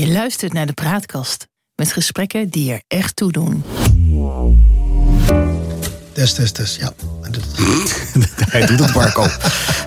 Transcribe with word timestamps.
Je 0.00 0.08
luistert 0.08 0.52
naar 0.52 0.66
de 0.66 0.72
Praatkast 0.72 1.46
met 1.74 1.92
gesprekken 1.92 2.48
die 2.48 2.72
er 2.72 2.82
echt 2.86 3.16
toe 3.16 3.32
doen. 3.32 3.64
Test, 6.12 6.34
test, 6.34 6.54
test. 6.54 6.76
Ja. 6.76 6.92
Hij 8.50 8.66
doet 8.66 8.78
het, 8.78 8.94
Marco. 8.94 9.26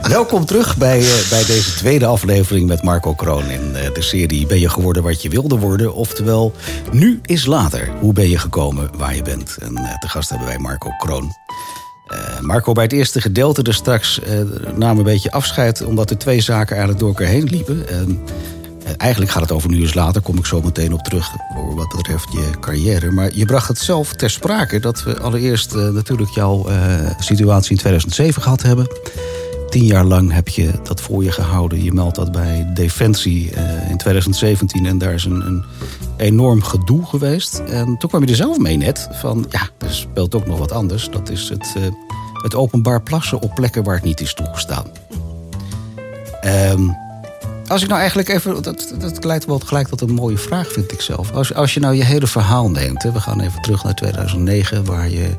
Welkom 0.02 0.46
terug 0.46 0.78
bij, 0.78 1.00
uh, 1.00 1.30
bij 1.30 1.46
deze 1.46 1.76
tweede 1.76 2.06
aflevering 2.06 2.68
met 2.68 2.84
Marco 2.84 3.14
Kroon 3.14 3.50
in 3.50 3.70
uh, 3.70 3.94
de 3.94 4.02
serie 4.02 4.46
Ben 4.46 4.60
je 4.60 4.70
geworden 4.70 5.04
wat 5.04 5.22
je 5.22 5.30
wilde 5.30 5.58
worden? 5.58 5.94
Oftewel, 5.94 6.54
nu 6.92 7.20
is 7.24 7.46
later. 7.46 7.90
Hoe 8.00 8.14
ben 8.14 8.30
je 8.30 8.38
gekomen 8.38 8.98
waar 8.98 9.16
je 9.16 9.22
bent? 9.22 9.58
En 9.62 9.72
uh, 9.72 9.98
te 9.98 10.08
gast 10.08 10.30
hebben 10.30 10.48
wij 10.48 10.58
Marco 10.58 10.90
Kroon. 10.98 11.32
Marco, 12.42 12.74
bij 12.74 12.84
het 12.84 12.94
eerste 12.94 13.22
gedeelte 13.22 13.64
dus 13.64 13.76
straks 13.76 14.20
namen 14.76 14.98
een 14.98 15.04
beetje 15.04 15.32
afscheid... 15.32 15.84
omdat 15.84 16.10
er 16.10 16.18
twee 16.18 16.42
zaken 16.42 16.76
eigenlijk 16.76 17.00
door 17.00 17.10
elkaar 17.10 17.28
heen 17.28 17.44
liepen. 17.44 17.86
Eigenlijk 18.98 19.32
gaat 19.32 19.42
het 19.42 19.52
over 19.52 19.70
nu 19.70 19.82
eens 19.82 19.94
later, 19.94 20.22
kom 20.22 20.38
ik 20.38 20.46
zo 20.46 20.62
meteen 20.62 20.94
op 20.94 21.04
terug 21.04 21.32
voor 21.54 21.76
wat 21.76 21.96
betreft 21.96 22.32
je 22.32 22.50
carrière. 22.60 23.12
Maar 23.12 23.36
je 23.36 23.46
bracht 23.46 23.68
het 23.68 23.78
zelf 23.78 24.14
ter 24.14 24.30
sprake 24.30 24.80
dat 24.80 25.04
we 25.04 25.20
allereerst 25.20 25.76
uh, 25.76 25.90
natuurlijk 25.90 26.30
jouw 26.30 26.70
uh, 26.70 26.76
situatie 27.20 27.72
in 27.72 27.78
2007 27.78 28.42
gehad 28.42 28.62
hebben. 28.62 28.88
Tien 29.70 29.86
jaar 29.86 30.06
lang 30.06 30.32
heb 30.32 30.48
je 30.48 30.72
dat 30.84 31.02
voor 31.02 31.24
je 31.24 31.32
gehouden. 31.32 31.84
Je 31.84 31.94
meldt 31.94 32.16
dat 32.16 32.32
bij 32.32 32.72
Defensie 32.74 33.52
in 33.90 33.98
2017 33.98 34.86
en 34.86 34.98
daar 34.98 35.14
is 35.14 35.26
een, 35.26 35.48
een, 35.48 35.64
enorm 36.18 36.64
gedoe 36.64 37.06
geweest. 37.06 37.60
En 37.60 37.98
toen 37.98 38.10
kwam 38.10 38.24
je 38.24 38.30
er 38.30 38.36
zelf 38.36 38.58
mee 38.58 38.78
net 38.78 39.08
van, 39.12 39.46
ja, 39.50 39.70
er 39.78 39.94
speelt 39.94 40.36
ook 40.36 40.46
nog 40.46 40.58
wat 40.58 40.72
anders. 40.72 41.10
Dat 41.10 41.30
is 41.30 41.50
het, 41.50 41.76
het 42.44 42.56
openbaar 42.56 43.02
plassen 43.02 43.42
op 43.42 43.56
plekken 43.56 43.84
waar 43.84 43.96
het 43.96 44.04
niet 44.04 44.22
is 44.22 44.34
toegestaan. 44.34 44.86
Um, 46.46 47.03
als 47.74 47.82
ik 47.82 47.88
nou 47.88 48.00
eigenlijk 48.00 48.30
even. 48.30 48.64
Dat, 48.64 48.94
dat 49.00 49.24
leidt 49.24 49.46
wel 49.46 49.60
gelijk 49.60 49.88
tot 49.88 50.02
een 50.02 50.14
mooie 50.14 50.38
vraag, 50.38 50.72
vind 50.72 50.92
ik 50.92 51.02
zelf. 51.02 51.32
Als, 51.32 51.54
als 51.54 51.74
je 51.74 51.80
nou 51.80 51.96
je 51.96 52.04
hele 52.04 52.28
verhaal 52.28 52.70
neemt. 52.70 53.04
Hè, 53.04 53.12
we 53.12 53.20
gaan 53.20 53.40
even 53.40 53.62
terug 53.62 53.84
naar 53.84 53.96
2009, 53.96 54.86
waar 54.86 55.10
je 55.10 55.30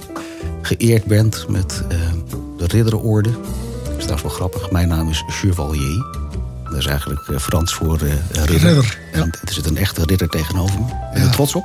geëerd 0.63 1.05
bent 1.05 1.45
met 1.49 1.83
uh, 1.93 1.99
de 2.57 2.67
Ridderorde. 2.67 3.31
Dat 3.31 3.97
is 3.97 4.03
trouwens 4.03 4.23
wel 4.23 4.31
grappig. 4.31 4.71
Mijn 4.71 4.89
naam 4.89 5.09
is 5.09 5.23
Chevalier. 5.27 6.05
Dat 6.65 6.79
is 6.79 6.87
eigenlijk 6.87 7.29
uh, 7.29 7.39
Frans 7.39 7.75
voor 7.75 8.01
uh, 8.03 8.13
ridder. 8.33 8.69
ridder 8.69 8.99
ja. 9.13 9.21
En 9.21 9.31
er 9.45 9.53
zit 9.53 9.67
een 9.67 9.77
echte 9.77 10.05
ridder 10.05 10.29
tegenover 10.29 10.81
me. 10.81 10.87
Ik 10.87 11.13
ben 11.13 11.23
er 11.23 11.31
trots 11.31 11.55
op. 11.55 11.65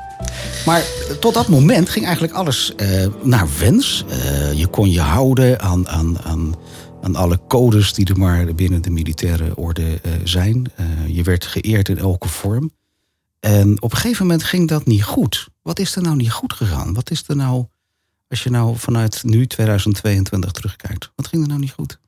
Maar 0.65 0.83
tot 1.19 1.33
dat 1.33 1.47
moment 1.47 1.89
ging 1.89 2.05
eigenlijk 2.05 2.33
alles 2.33 2.73
naar 3.21 3.47
wens. 3.59 4.05
je 4.55 4.67
kon 4.67 4.91
je 4.91 5.01
houden 5.01 5.61
aan. 5.61 5.89
aan, 5.89 6.17
aan 6.23 6.55
aan 7.01 7.15
alle 7.15 7.39
codes 7.47 7.93
die 7.93 8.05
er 8.05 8.17
maar 8.17 8.55
binnen 8.55 8.81
de 8.81 8.89
militaire 8.89 9.55
orde 9.55 9.81
uh, 9.81 10.11
zijn. 10.23 10.71
Uh, 10.79 11.15
je 11.15 11.23
werd 11.23 11.45
geëerd 11.45 11.89
in 11.89 11.97
elke 11.97 12.27
vorm. 12.27 12.71
En 13.39 13.81
op 13.81 13.91
een 13.91 13.97
gegeven 13.97 14.25
moment 14.25 14.43
ging 14.43 14.67
dat 14.67 14.85
niet 14.85 15.03
goed. 15.03 15.47
Wat 15.61 15.79
is 15.79 15.95
er 15.95 16.01
nou 16.01 16.15
niet 16.15 16.31
goed 16.31 16.53
gegaan? 16.53 16.93
Wat 16.93 17.11
is 17.11 17.23
er 17.27 17.35
nou, 17.35 17.65
als 18.27 18.43
je 18.43 18.49
nou 18.49 18.77
vanuit 18.77 19.23
nu 19.23 19.47
2022 19.47 20.51
terugkijkt, 20.51 21.11
wat 21.15 21.27
ging 21.27 21.41
er 21.41 21.47
nou 21.47 21.59
niet 21.59 21.71
goed? 21.71 21.99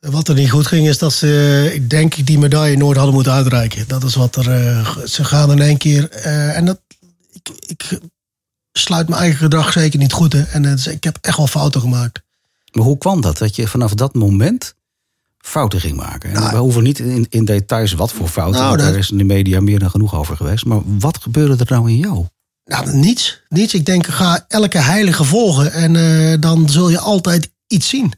Wat 0.00 0.28
er 0.28 0.34
niet 0.34 0.50
goed 0.50 0.66
ging 0.66 0.88
is 0.88 0.98
dat 0.98 1.12
ze, 1.12 1.70
ik 1.74 1.90
denk, 1.90 2.26
die 2.26 2.38
medaille 2.38 2.76
nooit 2.76 2.96
hadden 2.96 3.14
moeten 3.14 3.32
uitreiken. 3.32 3.88
Dat 3.88 4.02
is 4.02 4.14
wat 4.14 4.36
er, 4.36 4.48
uh, 4.48 4.96
ze 4.96 5.24
gaan 5.24 5.50
in 5.50 5.60
één 5.60 5.78
keer. 5.78 6.10
en 6.10 6.64
dat, 6.64 6.80
ik, 7.32 7.48
ik 7.66 8.00
sluit 8.72 9.08
mijn 9.08 9.20
eigen 9.20 9.38
gedrag 9.38 9.72
zeker 9.72 9.98
niet 9.98 10.12
goed. 10.12 10.32
Hè. 10.32 10.42
En 10.42 10.78
ik 10.90 11.04
heb 11.04 11.18
echt 11.20 11.36
wel 11.36 11.46
fouten 11.46 11.80
gemaakt. 11.80 12.20
Maar 12.72 12.84
hoe 12.84 12.98
kwam 12.98 13.20
dat? 13.20 13.38
Dat 13.38 13.56
je 13.56 13.68
vanaf 13.68 13.94
dat 13.94 14.14
moment 14.14 14.74
fouten 15.38 15.80
ging 15.80 15.96
maken. 15.96 16.32
Nou, 16.32 16.50
we 16.50 16.56
hoeven 16.56 16.82
niet 16.82 16.98
in, 16.98 17.26
in, 17.28 17.44
details 17.44 17.92
wat 17.92 18.12
voor 18.12 18.28
fouten. 18.28 18.60
Nou, 18.60 18.76
daar 18.76 18.94
is 18.94 19.10
in 19.10 19.18
de 19.18 19.24
media 19.24 19.60
meer 19.60 19.78
dan 19.78 19.90
genoeg 19.90 20.14
over 20.14 20.36
geweest. 20.36 20.64
Maar 20.64 20.80
wat 20.84 21.18
gebeurde 21.22 21.64
er 21.64 21.72
nou 21.72 21.90
in 21.90 21.96
jou? 21.96 22.26
Nou, 22.64 22.96
niets. 22.96 23.40
Niets. 23.48 23.74
Ik 23.74 23.86
denk, 23.86 24.06
ga 24.06 24.44
elke 24.48 24.78
heilige 24.78 25.24
volgen. 25.24 25.72
En 25.72 25.94
uh, 25.94 26.34
dan 26.40 26.68
zul 26.68 26.90
je 26.90 26.98
altijd 26.98 27.50
iets 27.66 27.88
zien. 27.88 28.12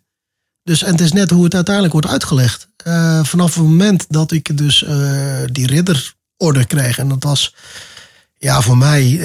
Dus, 0.62 0.82
en 0.82 0.90
het 0.90 1.00
is 1.00 1.12
net 1.12 1.30
hoe 1.30 1.44
het 1.44 1.54
uiteindelijk 1.54 1.94
wordt 1.94 2.08
uitgelegd. 2.08 2.68
Uh, 2.86 3.24
vanaf 3.24 3.54
het 3.54 3.64
moment 3.64 4.04
dat 4.08 4.32
ik 4.32 4.56
dus 4.56 4.82
uh, 4.82 5.40
die 5.52 5.66
ridderorde 5.66 6.64
kreeg. 6.66 6.98
En 6.98 7.08
dat 7.08 7.22
was 7.22 7.54
ja, 8.38 8.60
voor 8.60 8.76
mij 8.76 9.20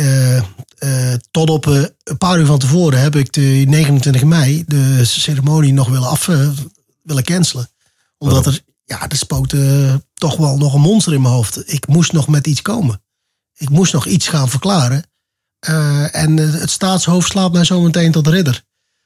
uh, 0.80 1.14
tot 1.32 1.50
op 1.50 1.66
uh, 1.66 1.86
een 2.04 2.18
paar 2.18 2.40
uur 2.40 2.46
van 2.46 2.60
tevoren 2.60 3.00
heb 3.00 3.16
ik 3.16 3.34
de 3.34 3.64
29 3.68 4.24
mei 4.24 4.64
de 4.68 5.06
ceremonie 5.06 5.74
nog 5.74 5.90
willen 5.90 6.08
af 6.08 6.28
uh, 6.28 6.50
willen 7.04 7.24
cancelen. 7.24 7.70
Omdat 8.18 8.46
er, 8.46 8.62
ja, 8.86 9.10
er 9.10 9.18
spookte 9.18 10.02
toch 10.14 10.38
wel 10.38 10.58
nog 10.58 10.74
een 10.74 10.82
monster 10.82 11.14
in 11.14 11.22
mijn 11.22 11.34
hoofd. 11.34 11.74
Ik 11.74 11.88
moest 11.88 12.12
nog 12.12 12.28
met 12.28 12.48
iets 12.48 12.62
komen. 12.62 13.02
Ik 13.56 13.70
moest 13.70 13.94
nog 13.94 14.06
iets 14.06 14.28
gaan 14.28 14.50
verklaren. 14.50 15.04
en 16.12 16.38
het 16.38 16.70
staatshoofd 16.70 17.30
slaat 17.30 17.54
mij 17.54 17.64
zo 17.64 17.82
meteen 17.82 18.12
tot 18.12 18.28
ridder. 18.28 18.64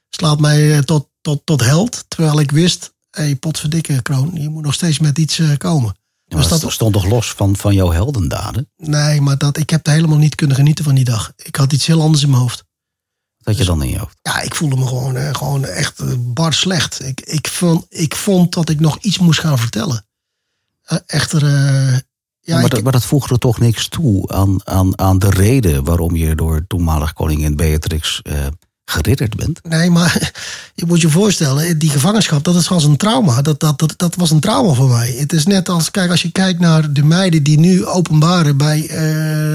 Slaat 0.08 0.40
mij 0.40 0.82
tot, 0.82 1.08
tot, 1.20 1.40
tot 1.44 1.60
held. 1.60 2.04
Terwijl 2.08 2.40
ik 2.40 2.50
wist, 2.50 2.92
hé, 3.10 3.22
hey, 3.22 3.36
potverdikke 3.36 4.02
kroon, 4.02 4.30
je 4.34 4.48
moet 4.48 4.62
nog 4.62 4.74
steeds 4.74 4.98
met 4.98 5.18
iets 5.18 5.40
komen. 5.56 5.94
Ja, 6.40 6.48
dat 6.48 6.72
stond 6.72 6.92
toch 6.92 7.06
los 7.06 7.32
van, 7.32 7.56
van 7.56 7.74
jouw 7.74 7.90
heldendaden? 7.90 8.70
Nee, 8.76 9.20
maar 9.20 9.38
dat, 9.38 9.56
ik 9.56 9.70
heb 9.70 9.86
er 9.86 9.92
helemaal 9.92 10.18
niet 10.18 10.34
kunnen 10.34 10.56
genieten 10.56 10.84
van 10.84 10.94
die 10.94 11.04
dag. 11.04 11.32
Ik 11.36 11.56
had 11.56 11.72
iets 11.72 11.86
heel 11.86 12.02
anders 12.02 12.22
in 12.22 12.30
mijn 12.30 12.42
hoofd. 12.42 12.64
Wat 13.36 13.46
had 13.46 13.56
je 13.56 13.64
dan 13.64 13.82
in 13.82 13.88
je 13.88 13.98
hoofd? 13.98 14.18
Ja, 14.22 14.40
ik 14.40 14.54
voelde 14.54 14.76
me 14.76 14.86
gewoon, 14.86 15.16
eh, 15.16 15.34
gewoon 15.34 15.64
echt 15.64 16.00
eh, 16.00 16.12
bar 16.18 16.52
slecht. 16.52 17.04
Ik, 17.04 17.20
ik, 17.20 17.48
vond, 17.48 17.86
ik 17.88 18.16
vond 18.16 18.52
dat 18.52 18.68
ik 18.68 18.80
nog 18.80 18.98
iets 18.98 19.18
moest 19.18 19.40
gaan 19.40 19.58
vertellen. 19.58 20.06
Uh, 20.92 20.98
echter, 21.06 21.42
uh, 21.42 21.98
ja, 22.40 22.60
maar, 22.60 22.68
dat, 22.68 22.82
maar 22.82 22.92
dat 22.92 23.04
voegde 23.04 23.38
toch 23.38 23.58
niks 23.58 23.88
toe 23.88 24.28
aan, 24.28 24.66
aan, 24.66 24.98
aan 24.98 25.18
de 25.18 25.30
reden 25.30 25.84
waarom 25.84 26.16
je 26.16 26.34
door 26.34 26.64
toenmalig 26.66 27.12
koningin 27.12 27.56
Beatrix 27.56 28.22
geridderd 28.84 29.36
bent. 29.36 29.60
Nee, 29.62 29.90
maar 29.90 30.32
je 30.74 30.86
moet 30.86 31.00
je 31.00 31.08
voorstellen, 31.08 31.78
die 31.78 31.90
gevangenschap, 31.90 32.44
dat 32.44 32.54
is 32.54 32.70
als 32.70 32.84
een 32.84 32.96
trauma. 32.96 33.42
Dat, 33.42 33.60
dat, 33.60 33.78
dat, 33.78 33.94
dat 33.96 34.14
was 34.14 34.30
een 34.30 34.40
trauma 34.40 34.72
voor 34.72 34.88
mij. 34.88 35.14
Het 35.18 35.32
is 35.32 35.46
net 35.46 35.68
als, 35.68 35.90
kijk, 35.90 36.10
als 36.10 36.22
je 36.22 36.32
kijkt 36.32 36.60
naar 36.60 36.92
de 36.92 37.04
meiden 37.04 37.42
die 37.42 37.58
nu 37.58 37.86
openbaren 37.86 38.56
bij 38.56 38.80
uh, 38.80 38.88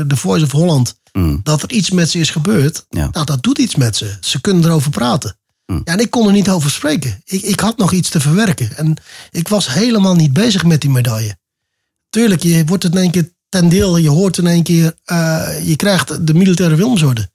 The 0.01 0.15
Voice 0.15 0.45
of 0.45 0.51
Holland, 0.51 0.95
mm. 1.13 1.39
dat 1.43 1.61
er 1.61 1.71
iets 1.71 1.89
met 1.89 2.09
ze 2.09 2.19
is 2.19 2.29
gebeurd. 2.29 2.85
Ja. 2.89 3.09
Nou, 3.11 3.25
dat 3.25 3.43
doet 3.43 3.57
iets 3.57 3.75
met 3.75 3.95
ze. 3.95 4.17
Ze 4.21 4.41
kunnen 4.41 4.65
erover 4.65 4.91
praten. 4.91 5.37
Mm. 5.65 5.81
Ja, 5.83 5.93
en 5.93 5.99
ik 5.99 6.09
kon 6.09 6.27
er 6.27 6.33
niet 6.33 6.49
over 6.49 6.71
spreken. 6.71 7.21
Ik, 7.25 7.41
ik 7.41 7.59
had 7.59 7.77
nog 7.77 7.91
iets 7.91 8.09
te 8.09 8.19
verwerken. 8.19 8.77
En 8.77 8.97
ik 9.31 9.47
was 9.47 9.73
helemaal 9.73 10.15
niet 10.15 10.33
bezig 10.33 10.65
met 10.65 10.81
die 10.81 10.89
medaille. 10.89 11.37
Tuurlijk, 12.09 12.43
je 12.43 12.65
wordt 12.65 12.83
het 12.83 12.93
in 12.93 12.99
één 12.99 13.11
keer 13.11 13.29
ten 13.49 13.69
deel, 13.69 13.97
je 13.97 14.09
hoort 14.09 14.37
in 14.37 14.47
één 14.47 14.63
keer, 14.63 14.95
uh, 15.05 15.47
je 15.63 15.75
krijgt 15.75 16.27
de 16.27 16.33
militaire 16.33 16.75
Wilmsorde. 16.75 17.29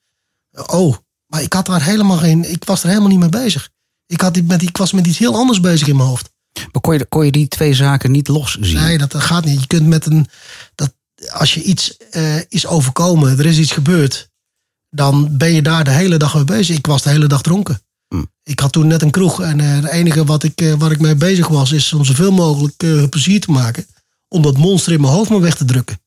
Oh, 0.52 0.96
maar 1.32 1.42
ik 1.42 1.52
had 1.52 1.66
daar 1.66 1.82
helemaal 1.82 2.16
geen. 2.16 2.50
Ik 2.50 2.64
was 2.64 2.82
er 2.82 2.88
helemaal 2.88 3.08
niet 3.08 3.18
mee 3.18 3.28
bezig. 3.28 3.70
Ik, 4.06 4.20
had 4.20 4.42
met, 4.42 4.62
ik 4.62 4.76
was 4.76 4.92
met 4.92 5.06
iets 5.06 5.18
heel 5.18 5.34
anders 5.34 5.60
bezig 5.60 5.88
in 5.88 5.96
mijn 5.96 6.08
hoofd. 6.08 6.30
Maar 6.72 6.80
kon 6.80 6.94
je, 6.94 7.06
kon 7.08 7.24
je 7.24 7.32
die 7.32 7.48
twee 7.48 7.74
zaken 7.74 8.10
niet 8.10 8.28
los 8.28 8.56
zien? 8.60 8.82
Nee, 8.82 8.98
dat 8.98 9.14
gaat 9.14 9.44
niet. 9.44 9.60
Je 9.60 9.66
kunt 9.66 9.86
met 9.86 10.06
een. 10.06 10.26
Dat, 10.74 10.94
als 11.30 11.54
je 11.54 11.62
iets 11.62 11.96
uh, 12.10 12.40
is 12.48 12.66
overkomen, 12.66 13.38
er 13.38 13.46
is 13.46 13.58
iets 13.58 13.72
gebeurd. 13.72 14.30
Dan 14.90 15.36
ben 15.36 15.52
je 15.52 15.62
daar 15.62 15.84
de 15.84 15.90
hele 15.90 16.16
dag 16.16 16.34
mee 16.34 16.44
bezig. 16.44 16.76
Ik 16.76 16.86
was 16.86 17.02
de 17.02 17.10
hele 17.10 17.26
dag 17.26 17.42
dronken. 17.42 17.80
Hm. 18.08 18.24
Ik 18.42 18.60
had 18.60 18.72
toen 18.72 18.86
net 18.86 19.02
een 19.02 19.10
kroeg. 19.10 19.42
En 19.42 19.58
uh, 19.58 19.74
het 19.74 19.88
enige 19.88 20.24
wat 20.24 20.42
ik, 20.42 20.60
uh, 20.60 20.74
waar 20.74 20.90
ik 20.90 21.00
mee 21.00 21.16
bezig 21.16 21.48
was, 21.48 21.72
is 21.72 21.92
om 21.92 22.04
zoveel 22.04 22.32
mogelijk 22.32 22.76
plezier 23.10 23.40
te 23.40 23.50
maken. 23.50 23.86
Om 24.28 24.42
dat 24.42 24.56
monster 24.56 24.92
in 24.92 25.00
mijn 25.00 25.12
hoofd 25.12 25.30
maar 25.30 25.40
weg 25.40 25.56
te 25.56 25.64
drukken. 25.64 26.00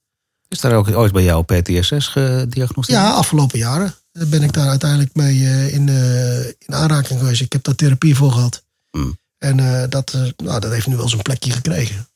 Is 0.47 0.59
daar 0.59 0.74
ook 0.74 0.96
ooit 0.96 1.12
bij 1.12 1.24
jou 1.24 1.44
PTSS 1.44 2.08
gediagnosticeerd? 2.08 3.06
Ja, 3.06 3.12
afgelopen 3.12 3.59
jaren 3.59 3.96
ben 4.24 4.44
ik 4.44 4.53
daar 4.53 4.70
uiteindelijk 4.70 5.16
mee 5.16 5.36
uh, 5.36 5.74
in, 5.74 5.88
uh, 5.88 6.46
in 6.46 6.74
aanraking 6.74 7.20
geweest. 7.20 7.42
Ik 7.42 7.53
heb 7.53 7.64
daar 7.64 7.76
therapie 7.76 8.16
voor 8.16 8.31
gehad. 8.31 8.64
Mm. 8.92 9.20
En 9.38 9.58
uh, 9.58 9.84
dat, 9.90 10.18
nou, 10.38 10.59
dat 10.59 10.72
heeft 10.72 10.88
nu 10.88 10.96
wel 10.96 11.09
zijn 11.09 11.22
plekje 11.22 11.52
gekregen. 11.52 12.08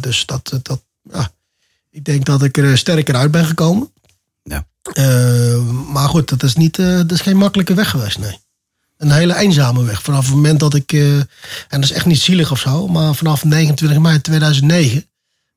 dus 0.00 0.26
dat, 0.26 0.60
dat, 0.62 0.82
ik 1.90 2.04
denk 2.04 2.24
dat 2.24 2.42
ik 2.42 2.56
er 2.56 2.78
sterker 2.78 3.14
uit 3.14 3.30
ben 3.30 3.44
gekomen. 3.44 3.92
Ja. 4.42 4.66
maar 5.92 6.08
goed, 6.08 6.28
dat 6.28 6.42
is, 6.42 6.54
niet, 6.54 6.76
dat 6.76 7.12
is 7.12 7.20
geen 7.20 7.36
makkelijke 7.36 7.74
weg 7.74 7.90
geweest, 7.90 8.18
nee. 8.18 8.38
Een 8.96 9.10
hele 9.10 9.36
eenzame 9.36 9.84
weg. 9.84 10.02
Vanaf 10.02 10.24
het 10.24 10.34
moment 10.34 10.60
dat 10.60 10.74
ik, 10.74 10.92
en 10.92 11.26
dat 11.68 11.82
is 11.82 11.92
echt 11.92 12.06
niet 12.06 12.20
zielig 12.20 12.50
of 12.50 12.58
zo, 12.58 12.88
maar 12.88 13.14
vanaf 13.14 13.44
29 13.44 13.98
mei 13.98 14.20
2009 14.20 15.06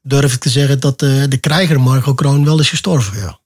durf 0.01 0.33
ik 0.33 0.39
te 0.39 0.49
zeggen 0.49 0.79
dat 0.79 0.99
de 0.99 1.37
krijger 1.41 1.81
Marco 1.81 2.13
Kroon 2.13 2.45
wel 2.45 2.59
is 2.59 2.69
gestorven. 2.69 3.17
Ja. 3.17 3.39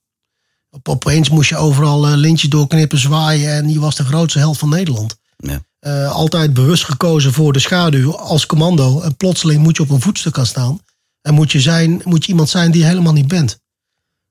Op, 0.71 0.89
opeens 0.89 1.29
moest 1.29 1.49
je 1.49 1.57
overal 1.57 2.09
uh, 2.09 2.15
lintjes 2.15 2.49
doorknippen, 2.49 2.99
zwaaien 2.99 3.53
en 3.53 3.69
je 3.69 3.79
was 3.79 3.95
de 3.95 4.03
grootste 4.03 4.39
held 4.39 4.57
van 4.57 4.69
Nederland. 4.69 5.15
Ja. 5.37 5.61
Uh, 5.81 6.11
altijd 6.11 6.53
bewust 6.53 6.83
gekozen 6.83 7.33
voor 7.33 7.53
de 7.53 7.59
schaduw 7.59 8.17
als 8.17 8.45
commando. 8.45 9.01
En 9.01 9.15
plotseling 9.15 9.61
moet 9.63 9.77
je 9.77 9.83
op 9.83 9.89
een 9.89 10.01
voetstuk 10.01 10.35
gaan 10.35 10.45
staan. 10.45 10.79
En 11.21 11.33
moet 11.33 11.51
je, 11.51 11.59
zijn, 11.59 12.01
moet 12.03 12.25
je 12.25 12.31
iemand 12.31 12.49
zijn 12.49 12.71
die 12.71 12.81
je 12.81 12.87
helemaal 12.87 13.13
niet 13.13 13.27
bent. 13.27 13.59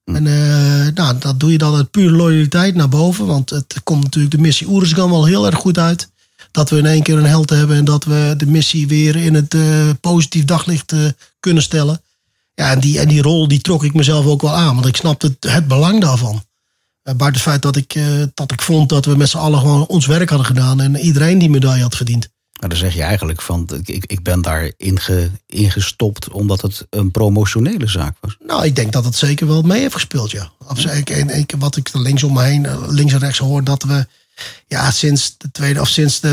Hm. 0.05 0.15
En 0.15 0.25
uh, 0.25 0.87
nou, 0.95 1.19
dat 1.19 1.41
doe 1.41 1.53
je 1.53 1.59
dan 1.59 1.75
uit 1.75 1.91
pure 1.91 2.17
loyaliteit 2.17 2.75
naar 2.75 2.89
boven. 2.89 3.27
Want 3.27 3.51
het 3.51 3.81
komt 3.85 4.03
natuurlijk 4.05 4.35
de 4.35 4.41
missie 4.41 4.69
Oerisgan 4.69 5.11
wel 5.11 5.25
heel 5.25 5.47
erg 5.47 5.59
goed 5.59 5.79
uit. 5.79 6.11
Dat 6.51 6.71
we 6.71 6.79
in 6.79 6.87
één 6.87 7.03
keer 7.03 7.19
een 7.19 7.25
held 7.25 7.51
hebben 7.51 7.77
en 7.77 7.85
dat 7.85 8.05
we 8.05 8.35
de 8.37 8.47
missie 8.47 8.89
weer 8.89 9.17
in 9.17 9.35
het 9.35 9.55
positief 10.01 10.45
daglicht 10.45 10.95
kunnen 11.41 11.63
stellen. 11.63 12.01
Ja, 12.55 12.71
en 12.71 12.81
die, 12.81 12.99
en 12.99 13.09
die 13.09 13.23
rol 13.23 13.49
die 13.49 13.61
trok 13.61 13.85
ik 13.85 13.95
mezelf 13.95 14.27
ook 14.27 14.43
wel 14.43 14.55
aan. 14.55 14.75
Want 14.75 14.87
ik 14.87 14.97
snapte 14.97 15.27
het, 15.27 15.53
het 15.53 15.69
belang 15.69 16.01
daarvan. 16.01 16.35
Uh, 16.35 17.15
buiten 17.15 17.41
het 17.41 17.51
feit 17.51 17.63
dat 17.63 17.77
ik, 17.77 17.95
uh, 17.95 18.23
dat 18.35 18.53
ik 18.53 18.63
vond 18.63 18.89
dat 18.89 19.05
we 19.05 19.17
met 19.17 19.29
z'n 19.29 19.39
allen 19.39 19.59
gewoon 19.59 19.87
ons 19.87 20.07
werk 20.07 20.29
hadden 20.29 20.47
gedaan. 20.47 20.81
En 20.81 20.97
iedereen 20.97 21.39
die 21.39 21.51
medaille 21.51 21.83
had 21.83 21.97
verdiend. 21.97 22.29
Maar 22.61 22.69
dan 22.69 22.79
zeg 22.79 22.95
je 22.95 23.03
eigenlijk 23.03 23.43
van, 23.43 23.69
ik, 23.85 24.05
ik 24.07 24.23
ben 24.23 24.43
daar 24.43 24.73
inge, 24.77 25.31
ingestopt 25.47 26.31
omdat 26.31 26.61
het 26.61 26.87
een 26.91 27.11
promotionele 27.11 27.89
zaak 27.89 28.17
was. 28.21 28.37
Nou, 28.47 28.65
ik 28.65 28.77
denk 28.77 28.93
dat 28.93 29.05
het 29.05 29.15
zeker 29.15 29.47
wel 29.47 29.63
mee 29.63 29.81
heeft 29.81 29.95
gespeeld, 29.95 30.31
ja. 30.31 30.51
Absoluut. 30.67 31.11
En, 31.11 31.47
wat 31.59 31.77
ik 31.77 31.91
links 31.93 32.23
om 32.23 32.33
me 32.33 32.43
heen, 32.43 32.69
links 32.89 33.13
en 33.13 33.19
rechts 33.19 33.39
hoor, 33.39 33.65
dat 33.65 33.83
we 33.83 34.07
ja, 34.67 34.91
sinds 34.91 35.35
de 35.39 35.51
tweede 35.51 35.81
of 35.81 35.89
sinds 35.89 36.21
de 36.21 36.29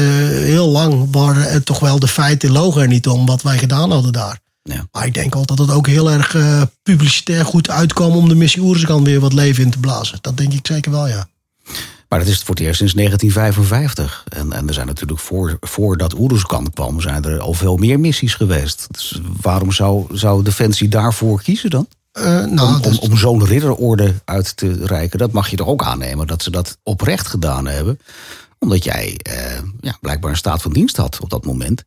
heel 0.46 0.68
lang 0.68 1.08
waren 1.12 1.52
het 1.52 1.66
toch 1.66 1.80
wel 1.80 2.00
de 2.00 2.08
feiten 2.08 2.52
logen 2.52 2.82
er 2.82 2.88
niet 2.88 3.08
om 3.08 3.26
wat 3.26 3.42
wij 3.42 3.58
gedaan 3.58 3.92
hadden 3.92 4.14
daar. 4.14 4.40
Ja. 4.68 4.88
Maar 4.92 5.06
ik 5.06 5.14
denk 5.14 5.36
al 5.36 5.46
dat 5.46 5.58
het 5.58 5.72
ook 5.72 5.88
heel 5.88 6.12
erg 6.12 6.34
uh, 6.34 6.62
publicitair 6.84 7.46
goed 7.46 7.70
uitkwam 7.70 8.12
om 8.12 8.30
de 8.30 8.36
missie 8.36 8.62
Oeriskan 8.62 9.04
weer 9.04 9.20
wat 9.20 9.34
leven 9.34 9.64
in 9.64 9.70
te 9.70 9.80
blazen. 9.80 10.18
Dat 10.22 10.38
denk 10.38 10.54
ik 10.54 10.68
zeker 10.68 10.92
wel, 10.92 11.08
ja. 11.08 11.28
Maar 12.10 12.20
dat 12.20 12.28
is 12.28 12.38
voor 12.38 12.56
het 12.56 12.64
eerst 12.64 12.78
sinds 12.78 12.94
1955. 12.94 14.24
En, 14.30 14.54
en 14.54 14.68
er 14.68 14.74
zijn 14.74 14.88
natuurlijk 14.88 15.20
voor, 15.20 15.58
voordat 15.60 16.20
Oeruzkan 16.20 16.72
kwam, 16.74 17.02
zijn 17.02 17.24
er 17.24 17.40
al 17.40 17.54
veel 17.54 17.78
meer 17.78 18.00
missies 18.00 18.36
geweest. 18.36 18.88
Dus 18.92 19.20
waarom 19.42 19.72
zou, 19.72 20.06
zou 20.12 20.44
Defensie 20.44 20.88
daarvoor 20.88 21.42
kiezen 21.42 21.70
dan? 21.70 21.88
Uh, 22.14 22.24
nou, 22.46 22.76
om, 22.76 22.82
om, 22.84 22.98
om 22.98 23.18
zo'n 23.18 23.46
ridderorde 23.46 24.14
uit 24.26 24.58
te 24.58 24.86
reiken, 24.86 25.20
dat 25.20 25.32
mag 25.32 25.50
je 25.50 25.56
toch 25.56 25.68
ook 25.68 25.84
aannemen 25.84 26.28
dat 26.28 26.44
ze 26.44 26.52
dat 26.52 26.78
oprecht 26.84 27.28
gedaan 27.28 27.68
hebben. 27.68 28.00
Omdat 28.60 28.84
jij 28.84 29.20
uh, 29.30 29.60
ja, 29.82 29.98
blijkbaar 30.02 30.32
een 30.32 30.38
staat 30.38 30.62
van 30.62 30.74
dienst 30.74 30.98
had 30.98 31.20
op 31.20 31.30
dat 31.30 31.46
moment, 31.46 31.84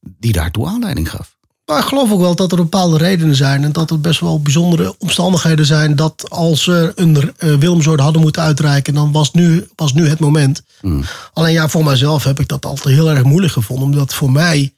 die 0.00 0.32
daartoe 0.32 0.66
aanleiding 0.66 1.10
gaf. 1.10 1.35
Maar 1.66 1.78
ik 1.78 1.84
geloof 1.84 2.12
ook 2.12 2.20
wel 2.20 2.34
dat 2.34 2.50
er 2.50 2.56
bepaalde 2.56 2.96
redenen 2.96 3.36
zijn. 3.36 3.64
En 3.64 3.72
dat 3.72 3.90
er 3.90 4.00
best 4.00 4.20
wel 4.20 4.40
bijzondere 4.40 4.94
omstandigheden 4.98 5.66
zijn. 5.66 5.96
Dat 5.96 6.30
als 6.30 6.62
ze 6.62 6.92
een 6.94 7.32
uh, 7.38 7.54
Willemsoord 7.54 8.00
hadden 8.00 8.22
moeten 8.22 8.42
uitreiken, 8.42 8.94
dan 8.94 9.12
was 9.12 9.32
nu, 9.32 9.68
was 9.74 9.92
nu 9.92 10.08
het 10.08 10.18
moment. 10.18 10.62
Hmm. 10.80 11.04
Alleen 11.32 11.52
ja, 11.52 11.68
voor 11.68 11.84
mijzelf 11.84 12.24
heb 12.24 12.40
ik 12.40 12.48
dat 12.48 12.66
altijd 12.66 12.94
heel 12.94 13.10
erg 13.10 13.22
moeilijk 13.22 13.52
gevonden. 13.52 13.84
Omdat 13.84 14.14
voor 14.14 14.30
mij 14.30 14.74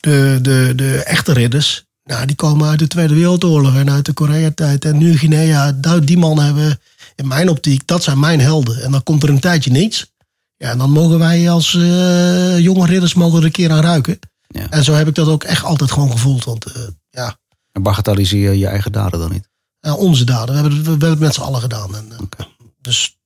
de, 0.00 0.38
de, 0.42 0.72
de 0.76 1.02
echte 1.02 1.32
ridders, 1.32 1.84
nou, 2.04 2.26
die 2.26 2.36
komen 2.36 2.68
uit 2.68 2.78
de 2.78 2.86
Tweede 2.86 3.14
Wereldoorlog 3.14 3.76
en 3.76 3.90
uit 3.90 4.04
de 4.04 4.12
Korea-tijd. 4.12 4.84
En 4.84 4.98
nu 4.98 5.18
Guinea, 5.18 5.72
die 6.04 6.18
mannen 6.18 6.44
hebben 6.44 6.80
in 7.16 7.28
mijn 7.28 7.48
optiek, 7.48 7.86
dat 7.86 8.02
zijn 8.02 8.20
mijn 8.20 8.40
helden. 8.40 8.82
En 8.82 8.90
dan 8.90 9.02
komt 9.02 9.22
er 9.22 9.28
een 9.28 9.40
tijdje 9.40 9.70
niets. 9.70 10.12
Ja, 10.56 10.70
en 10.70 10.78
dan 10.78 10.90
mogen 10.90 11.18
wij 11.18 11.50
als 11.50 11.74
uh, 11.74 12.58
jonge 12.58 12.86
ridders 12.86 13.14
mogen 13.14 13.38
er 13.38 13.44
een 13.44 13.50
keer 13.50 13.70
aan 13.70 13.82
ruiken. 13.82 14.18
Ja. 14.50 14.70
En 14.70 14.84
zo 14.84 14.92
heb 14.92 15.08
ik 15.08 15.14
dat 15.14 15.28
ook 15.28 15.44
echt 15.44 15.64
altijd 15.64 15.90
gewoon 15.90 16.10
gevoeld. 16.10 16.44
Want 16.44 16.68
uh, 16.68 16.82
ja. 17.10 17.38
En 17.72 17.82
bagatelliseer 17.82 18.54
je 18.54 18.66
eigen 18.66 18.92
daden 18.92 19.20
dan 19.20 19.30
niet? 19.30 19.48
Ja, 19.80 19.94
onze 19.94 20.24
daden. 20.24 20.54
We 20.54 20.60
hebben, 20.60 20.72
het, 20.72 20.84
we 20.84 20.90
hebben 20.90 21.10
het 21.10 21.18
met 21.18 21.34
z'n 21.34 21.40
allen 21.40 21.60
gedaan. 21.60 21.96
En, 21.96 22.12
okay. 22.20 22.46
Dus 22.80 23.18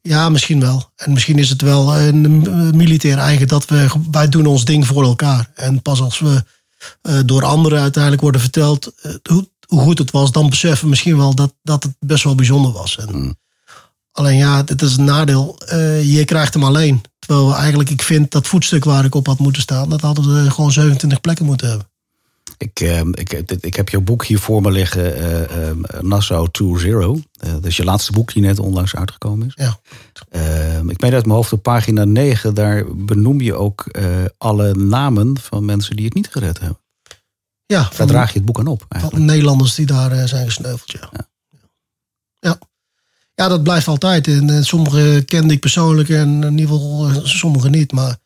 ja, 0.00 0.28
misschien 0.28 0.60
wel. 0.60 0.90
En 0.96 1.12
misschien 1.12 1.38
is 1.38 1.48
het 1.48 1.62
wel 1.62 1.96
een 1.96 2.76
militair 2.76 3.18
eigen 3.18 3.48
dat 3.48 3.66
we, 3.66 3.86
wij 4.10 4.28
doen 4.28 4.46
ons 4.46 4.64
ding 4.64 4.86
voor 4.86 5.04
elkaar. 5.04 5.50
En 5.54 5.82
pas 5.82 6.00
als 6.00 6.18
we 6.18 6.44
door 7.24 7.44
anderen 7.44 7.80
uiteindelijk 7.80 8.22
worden 8.22 8.40
verteld 8.40 8.92
hoe, 9.22 9.50
hoe, 9.66 9.80
goed 9.80 9.98
het 9.98 10.10
was, 10.10 10.32
dan 10.32 10.50
beseffen 10.50 10.84
we 10.84 10.90
misschien 10.90 11.16
wel 11.16 11.34
dat, 11.34 11.54
dat 11.62 11.82
het 11.82 11.96
best 11.98 12.24
wel 12.24 12.34
bijzonder 12.34 12.72
was. 12.72 12.98
En, 12.98 13.16
mm. 13.16 13.36
Alleen 14.12 14.36
ja, 14.36 14.62
het 14.64 14.82
is 14.82 14.96
een 14.96 15.04
nadeel. 15.04 15.58
je 16.02 16.22
krijgt 16.24 16.54
hem 16.54 16.64
alleen. 16.64 17.02
Terwijl 17.26 17.54
eigenlijk, 17.56 17.90
ik 17.90 18.02
vind 18.02 18.30
dat 18.30 18.46
voetstuk 18.46 18.84
waar 18.84 19.04
ik 19.04 19.14
op 19.14 19.26
had 19.26 19.38
moeten 19.38 19.62
staan, 19.62 19.88
dat 19.88 20.00
hadden 20.00 20.44
we 20.44 20.50
gewoon 20.50 20.72
27 20.72 21.20
plekken 21.20 21.44
moeten 21.44 21.68
hebben. 21.68 21.88
Ik, 22.58 22.80
uh, 22.80 23.00
ik, 23.00 23.32
ik 23.60 23.74
heb 23.74 23.88
jouw 23.88 24.00
boek 24.00 24.24
hier 24.24 24.38
voor 24.38 24.62
me 24.62 24.70
liggen, 24.70 25.18
uh, 25.18 25.40
uh, 25.40 26.00
Nassau 26.00 26.48
2.0. 26.62 26.90
Uh, 26.90 27.12
dat 27.40 27.64
is 27.64 27.76
je 27.76 27.84
laatste 27.84 28.12
boek 28.12 28.32
die 28.32 28.42
net 28.42 28.58
onlangs 28.58 28.94
uitgekomen 28.94 29.46
is. 29.46 29.52
Ja. 29.56 29.78
ik 30.88 31.00
meen 31.00 31.12
uit 31.12 31.24
mijn 31.24 31.36
hoofd 31.36 31.52
op 31.52 31.62
pagina 31.62 32.04
9, 32.04 32.54
daar 32.54 32.96
benoem 32.96 33.40
je 33.40 33.54
ook 33.54 33.84
alle 34.38 34.74
namen 34.74 35.38
van 35.38 35.64
mensen 35.64 35.96
die 35.96 36.04
het 36.04 36.14
niet 36.14 36.28
gered 36.30 36.58
hebben. 36.58 36.78
Ja. 37.66 37.90
Daar 37.96 38.06
draag 38.06 38.32
je 38.32 38.38
het 38.38 38.46
boek 38.46 38.58
aan 38.58 38.66
op. 38.66 38.84
Eigenlijk. 38.88 39.22
Van 39.22 39.34
Nederlanders 39.34 39.74
die 39.74 39.86
daar 39.86 40.28
zijn 40.28 40.44
gesneuveld, 40.44 40.92
ja. 40.92 41.08
ja. 41.12 41.28
ja. 42.40 42.58
Ja, 43.34 43.48
dat 43.48 43.62
blijft 43.62 43.88
altijd. 43.88 44.26
En 44.26 44.64
sommige 44.64 45.24
kende 45.26 45.54
ik 45.54 45.60
persoonlijk 45.60 46.08
en 46.08 46.42
in 46.44 46.58
ieder 46.58 46.74
geval 46.74 47.10
sommige 47.22 47.68
niet. 47.68 47.92
Maar 47.92 48.16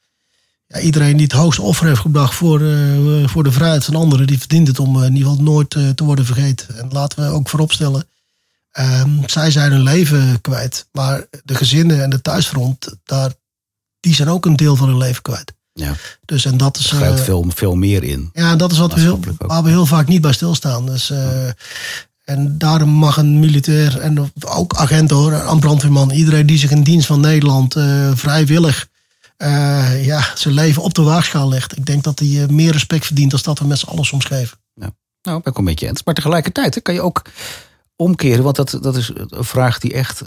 ja, 0.67 0.81
iedereen 0.81 1.17
die 1.17 1.27
het 1.27 1.33
hoogste 1.33 1.63
offer 1.63 1.87
heeft 1.87 2.01
gebracht 2.01 2.35
voor, 2.35 2.61
uh, 2.61 3.29
voor 3.29 3.45
de 3.45 3.53
vrijheid 3.53 3.85
van 3.85 3.95
anderen, 3.95 4.27
die 4.27 4.39
verdient 4.39 4.69
het 4.69 4.79
om 4.79 4.97
uh, 4.97 5.05
in 5.05 5.17
ieder 5.17 5.29
geval 5.29 5.45
nooit 5.45 5.75
uh, 5.75 5.89
te 5.89 6.05
worden 6.05 6.25
vergeten. 6.25 6.79
En 6.79 6.89
laten 6.91 7.25
we 7.25 7.35
ook 7.35 7.49
vooropstellen, 7.49 8.09
um, 8.79 9.23
zij 9.27 9.51
zijn 9.51 9.73
hun 9.73 9.83
leven 9.83 10.41
kwijt. 10.41 10.87
Maar 10.93 11.27
de 11.45 11.55
gezinnen 11.55 12.03
en 12.03 12.11
de 12.11 12.21
thuisfront, 12.21 12.97
daar, 13.05 13.33
die 14.01 14.15
zijn 14.15 14.29
ook 14.29 14.47
een 14.47 14.57
deel 14.57 14.77
van 14.77 14.89
hun 14.89 14.99
leven 14.99 15.23
kwijt. 15.23 15.53
Ja. 15.73 15.95
Dus 16.25 16.45
en 16.45 16.57
dat 16.57 16.79
is. 16.79 16.91
Er 16.91 17.19
veel, 17.19 17.45
veel 17.49 17.75
meer 17.75 18.05
in. 18.05 18.31
Ja, 18.33 18.57
dat 18.57 18.73
is 18.73 18.79
wat 18.79 18.95
we 18.95 19.01
heel, 19.01 19.21
waar 19.39 19.63
we 19.63 19.69
heel 19.69 19.87
vaak 19.87 20.09
niet 20.09 20.21
bij 20.21 20.33
stilstaan. 20.33 20.87
Dus. 20.87 21.13
En 22.29 22.59
daarom 22.59 22.89
mag 22.89 23.17
een 23.17 23.39
militair 23.39 24.01
en 24.01 24.33
ook 24.47 24.75
agent 24.75 25.11
hoor, 25.11 25.33
een 25.33 25.61
brandweerman, 25.61 26.11
iedereen 26.11 26.47
die 26.47 26.59
zich 26.59 26.71
in 26.71 26.83
dienst 26.83 27.07
van 27.07 27.21
Nederland 27.21 27.77
uh, 27.77 28.11
vrijwillig 28.15 28.89
uh, 29.39 30.05
ja, 30.05 30.25
zijn 30.35 30.55
leven 30.55 30.83
op 30.83 30.95
de 30.95 31.03
waagschaal 31.03 31.49
legt. 31.49 31.77
Ik 31.77 31.87
denk 31.87 32.05
dat 32.05 32.19
hij 32.19 32.29
uh, 32.29 32.47
meer 32.47 32.73
respect 32.73 33.07
verdient 33.07 33.31
dan 33.31 33.41
dat 33.43 33.59
we 33.59 33.67
met 33.67 33.79
z'n 33.79 33.87
allen 33.87 34.05
soms 34.05 34.25
geven. 34.25 34.59
Ja. 34.75 34.91
Nou, 35.23 35.43
ben 35.43 35.53
ik 35.53 35.59
een 35.59 35.65
beetje 35.65 35.89
eens. 35.89 36.05
Maar 36.05 36.15
tegelijkertijd 36.15 36.75
hè, 36.75 36.81
kan 36.81 36.95
je 36.95 37.01
ook 37.01 37.23
omkeren, 37.97 38.45
want 38.45 38.57
dat, 38.57 38.79
dat 38.83 38.97
is 38.97 39.13
een 39.15 39.45
vraag 39.45 39.79
die 39.79 39.93
echt 39.93 40.23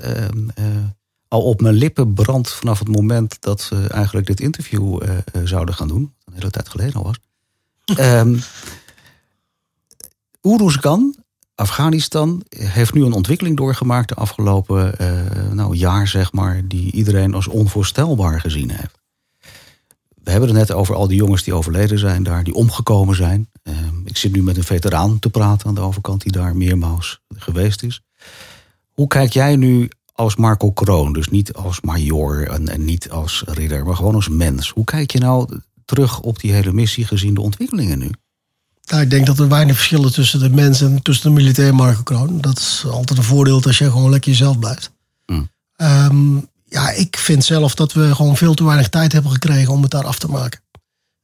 al 1.27 1.41
op 1.41 1.61
mijn 1.61 1.75
lippen 1.75 2.13
brandt 2.13 2.53
vanaf 2.53 2.79
het 2.79 2.87
moment 2.87 3.37
dat 3.39 3.69
we 3.69 3.87
eigenlijk 3.87 4.27
dit 4.27 4.39
interview 4.39 5.01
zouden 5.43 5.75
gaan 5.75 5.87
doen. 5.87 6.13
Een 6.25 6.33
hele 6.33 6.49
tijd 6.49 6.69
geleden 6.69 6.93
al 6.93 7.03
was. 7.03 7.17
um, 8.19 8.41
Oeruzgan 10.43 11.15
Afghanistan 11.61 12.43
heeft 12.49 12.93
nu 12.93 13.05
een 13.05 13.13
ontwikkeling 13.13 13.57
doorgemaakt 13.57 14.09
de 14.09 14.15
afgelopen 14.15 14.93
uh, 15.01 15.51
nou, 15.51 15.75
jaar, 15.75 16.07
zeg 16.07 16.31
maar, 16.31 16.67
die 16.67 16.91
iedereen 16.91 17.33
als 17.33 17.47
onvoorstelbaar 17.47 18.39
gezien 18.39 18.69
heeft. 18.69 18.99
We 20.23 20.31
hebben 20.31 20.49
het 20.49 20.57
net 20.57 20.71
over 20.71 20.95
al 20.95 21.07
die 21.07 21.17
jongens 21.17 21.43
die 21.43 21.53
overleden 21.53 21.99
zijn 21.99 22.23
daar, 22.23 22.43
die 22.43 22.53
omgekomen 22.53 23.15
zijn. 23.15 23.49
Uh, 23.63 23.75
ik 24.05 24.17
zit 24.17 24.31
nu 24.31 24.43
met 24.43 24.57
een 24.57 24.63
veteraan 24.63 25.19
te 25.19 25.29
praten 25.29 25.67
aan 25.67 25.75
de 25.75 25.81
overkant 25.81 26.21
die 26.21 26.31
daar 26.31 26.55
meermaals 26.55 27.21
geweest 27.29 27.83
is. 27.83 28.01
Hoe 28.91 29.07
kijk 29.07 29.33
jij 29.33 29.55
nu 29.55 29.89
als 30.13 30.35
Marco 30.35 30.71
Kroon, 30.71 31.13
dus 31.13 31.29
niet 31.29 31.53
als 31.53 31.81
major 31.81 32.47
en, 32.47 32.67
en 32.67 32.85
niet 32.85 33.09
als 33.09 33.43
ridder, 33.47 33.85
maar 33.85 33.95
gewoon 33.95 34.15
als 34.15 34.29
mens? 34.29 34.69
Hoe 34.69 34.83
kijk 34.83 35.11
je 35.11 35.19
nou 35.19 35.59
terug 35.85 36.19
op 36.19 36.39
die 36.39 36.51
hele 36.51 36.73
missie 36.73 37.05
gezien 37.05 37.33
de 37.33 37.41
ontwikkelingen 37.41 37.99
nu? 37.99 38.11
Nou, 38.91 39.03
ik 39.03 39.09
denk 39.09 39.25
dat 39.25 39.39
er 39.39 39.47
weinig 39.47 39.75
verschillen 39.75 40.13
tussen 40.13 40.39
de 40.39 40.49
mens 40.49 40.81
en 40.81 41.01
tussen 41.01 41.29
de 41.29 41.35
militair 41.35 41.75
Marco 41.75 42.03
Kroon. 42.03 42.41
Dat 42.41 42.57
is 42.57 42.85
altijd 42.91 43.19
een 43.19 43.25
voordeel 43.25 43.63
als 43.63 43.77
je 43.77 43.91
gewoon 43.91 44.09
lekker 44.09 44.31
jezelf 44.31 44.59
blijft. 44.59 44.91
Mm. 45.25 45.49
Um, 45.77 46.49
ja, 46.65 46.89
ik 46.89 47.17
vind 47.17 47.43
zelf 47.43 47.75
dat 47.75 47.93
we 47.93 48.15
gewoon 48.15 48.37
veel 48.37 48.53
te 48.53 48.63
weinig 48.63 48.89
tijd 48.89 49.11
hebben 49.11 49.31
gekregen 49.31 49.73
om 49.73 49.81
het 49.81 49.91
daar 49.91 50.05
af 50.05 50.19
te 50.19 50.27
maken. 50.27 50.61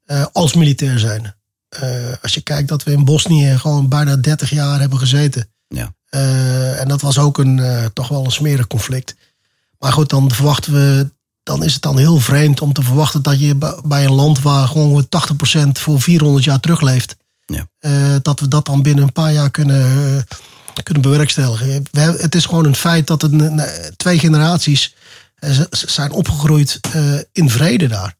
Uh, 0.05 0.25
als 0.31 0.53
militair 0.53 0.99
zijn. 0.99 1.35
Uh, 1.83 2.13
als 2.21 2.33
je 2.33 2.41
kijkt 2.41 2.67
dat 2.67 2.83
we 2.83 2.91
in 2.91 3.05
Bosnië 3.05 3.57
gewoon 3.57 3.89
bijna 3.89 4.15
30 4.15 4.49
jaar 4.49 4.79
hebben 4.79 4.99
gezeten. 4.99 5.49
Ja. 5.67 5.93
Uh, 6.09 6.81
en 6.81 6.87
dat 6.87 7.01
was 7.01 7.17
ook 7.17 7.37
een, 7.37 7.89
toch 7.93 8.07
wel 8.07 8.25
een 8.25 8.31
smerig 8.31 8.67
conflict. 8.67 9.15
Maar 9.79 9.91
goed, 9.91 10.09
dan 10.09 10.31
verwachten 10.31 10.73
we 10.73 11.15
dan 11.43 11.63
is 11.63 11.73
het 11.73 11.81
dan 11.81 11.97
heel 11.97 12.19
vreemd 12.19 12.61
om 12.61 12.73
te 12.73 12.81
verwachten 12.83 13.21
dat 13.21 13.39
je 13.39 13.79
bij 13.85 14.05
een 14.05 14.13
land 14.13 14.41
waar 14.41 14.67
gewoon 14.67 15.05
80% 15.05 15.07
voor 15.71 16.01
400 16.01 16.43
jaar 16.43 16.59
terugleeft, 16.59 17.15
ja. 17.47 17.67
uh, 17.79 18.15
dat 18.21 18.39
we 18.39 18.47
dat 18.47 18.65
dan 18.65 18.81
binnen 18.81 19.03
een 19.03 19.11
paar 19.11 19.33
jaar 19.33 19.51
kunnen, 19.51 19.97
uh, 19.97 20.21
kunnen 20.83 21.03
bewerkstelligen. 21.03 21.83
We, 21.91 21.99
het 21.99 22.35
is 22.35 22.45
gewoon 22.45 22.65
een 22.65 22.75
feit 22.75 23.07
dat 23.07 23.23
uh, 23.23 23.63
twee 23.95 24.19
generaties 24.19 24.95
zijn 25.71 26.11
opgegroeid 26.11 26.79
in 27.31 27.49
vrede 27.49 27.87
daar. 27.87 28.15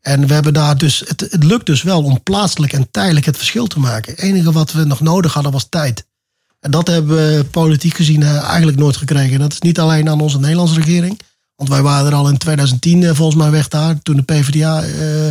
En 0.00 0.26
we 0.26 0.34
hebben 0.34 0.52
daar 0.52 0.78
dus, 0.78 1.02
het, 1.06 1.20
het 1.20 1.44
lukt 1.44 1.66
dus 1.66 1.82
wel 1.82 2.02
om 2.02 2.22
plaatselijk 2.22 2.72
en 2.72 2.90
tijdelijk 2.90 3.26
het 3.26 3.36
verschil 3.36 3.66
te 3.66 3.78
maken. 3.78 4.12
Het 4.12 4.20
enige 4.20 4.52
wat 4.52 4.72
we 4.72 4.84
nog 4.84 5.00
nodig 5.00 5.32
hadden 5.32 5.52
was 5.52 5.66
tijd. 5.68 6.06
En 6.60 6.70
dat 6.70 6.86
hebben 6.86 7.16
we 7.16 7.44
politiek 7.44 7.94
gezien 7.94 8.22
eigenlijk 8.22 8.78
nooit 8.78 8.96
gekregen. 8.96 9.32
En 9.32 9.40
dat 9.40 9.52
is 9.52 9.60
niet 9.60 9.78
alleen 9.78 10.08
aan 10.08 10.20
onze 10.20 10.38
Nederlandse 10.38 10.80
regering. 10.80 11.20
Want 11.58 11.70
wij 11.70 11.82
waren 11.82 12.06
er 12.06 12.14
al 12.14 12.28
in 12.28 12.38
2010 12.38 13.14
volgens 13.14 13.36
mij 13.36 13.50
weg 13.50 13.68
daar. 13.68 14.02
Toen 14.02 14.16
de 14.16 14.22
PvdA 14.22 14.84
uh, 14.84 15.30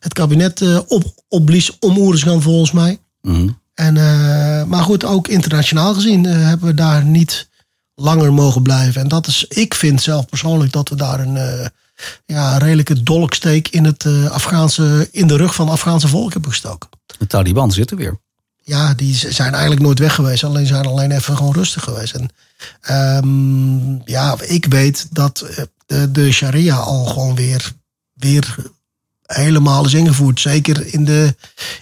het 0.00 0.12
kabinet 0.12 0.60
uh, 0.60 0.78
op, 0.86 1.04
opblies 1.28 1.78
om 1.78 1.98
Oerisgan 1.98 2.42
volgens 2.42 2.72
mij. 2.72 2.98
Mm. 3.22 3.58
En, 3.74 3.96
uh, 3.96 4.64
maar 4.64 4.82
goed, 4.82 5.04
ook 5.04 5.28
internationaal 5.28 5.94
gezien 5.94 6.24
hebben 6.24 6.66
we 6.66 6.74
daar 6.74 7.04
niet 7.04 7.48
langer 7.94 8.32
mogen 8.32 8.62
blijven. 8.62 9.00
En 9.00 9.08
dat 9.08 9.26
is, 9.26 9.44
ik 9.48 9.74
vind 9.74 10.02
zelf 10.02 10.26
persoonlijk 10.26 10.72
dat 10.72 10.88
we 10.88 10.96
daar 10.96 11.20
een 11.20 11.70
ja, 12.26 12.58
redelijke 12.58 13.02
dolksteek 13.02 13.68
in, 13.68 13.84
het, 13.84 14.06
Afghaanse, 14.30 15.08
in 15.12 15.26
de 15.26 15.36
rug 15.36 15.54
van 15.54 15.64
het 15.64 15.74
Afghaanse 15.74 16.08
volk 16.08 16.32
hebben 16.32 16.50
gestoken. 16.50 16.88
De 17.18 17.26
Taliban 17.26 17.72
zitten 17.72 17.96
weer. 17.96 18.20
Ja, 18.66 18.94
die 18.94 19.14
zijn 19.14 19.52
eigenlijk 19.52 19.82
nooit 19.82 19.98
weg 19.98 20.14
geweest. 20.14 20.44
Alleen 20.44 20.66
zijn 20.66 20.86
alleen 20.86 21.10
even 21.10 21.36
gewoon 21.36 21.52
rustig 21.52 21.82
geweest. 21.82 22.14
En 22.14 22.30
um, 23.24 24.02
ja, 24.04 24.36
ik 24.40 24.64
weet 24.64 25.06
dat 25.10 25.40
eh, 25.40 25.64
de, 25.86 26.10
de 26.10 26.32
sharia 26.32 26.76
al 26.76 27.04
gewoon 27.04 27.34
weer, 27.34 27.72
weer 28.12 28.56
helemaal 29.26 29.84
is 29.84 29.94
ingevoerd. 29.94 30.40
Zeker 30.40 30.94
in 30.94 31.04
de, 31.04 31.34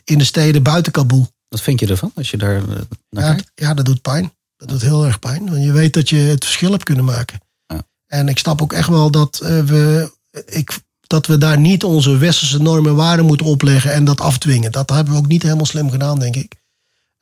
in 0.05 0.19
de 0.19 0.25
steden 0.25 0.63
buiten 0.63 0.93
Kabul. 0.93 1.29
Wat 1.49 1.61
vind 1.61 1.81
je 1.81 1.87
ervan 1.87 2.13
als 2.15 2.31
je 2.31 2.37
daar 2.37 2.57
eh, 2.57 2.77
naar 3.11 3.37
ja? 3.37 3.43
Ja, 3.55 3.75
dat 3.75 3.85
doet 3.85 4.03
pijn. 4.03 4.33
Dat 4.57 4.69
doet 4.69 4.83
heel 4.83 5.05
erg 5.05 5.19
pijn. 5.19 5.51
Want 5.51 5.65
je 5.65 5.73
weet 5.73 5.93
dat 5.93 6.09
je 6.09 6.17
het 6.17 6.45
verschil 6.45 6.71
hebt 6.71 6.85
kunnen 6.85 7.05
maken. 7.05 7.41
Ja. 7.67 7.83
En 8.07 8.29
ik 8.29 8.39
snap 8.39 8.63
ook 8.63 8.73
echt 8.73 8.89
wel 8.89 9.11
dat 9.11 9.41
uh, 9.43 9.49
we. 9.65 10.13
Ik, 10.47 10.79
dat 11.01 11.27
we 11.27 11.39
daar 11.39 11.59
niet 11.59 11.85
onze 11.85 12.17
westerse 12.17 12.63
normen 12.63 12.91
en 12.91 12.97
waarden 12.97 13.27
moeten 13.27 13.47
opleggen 13.47 13.93
en 13.93 14.05
dat 14.05 14.21
afdwingen. 14.21 14.73
Dat 14.73 14.91
hebben 14.91 15.13
we 15.13 15.19
ook 15.19 15.27
niet 15.27 15.43
helemaal 15.43 15.67
slim 15.67 15.91
gedaan, 15.91 16.19
denk 16.19 16.37
ik. 16.37 16.63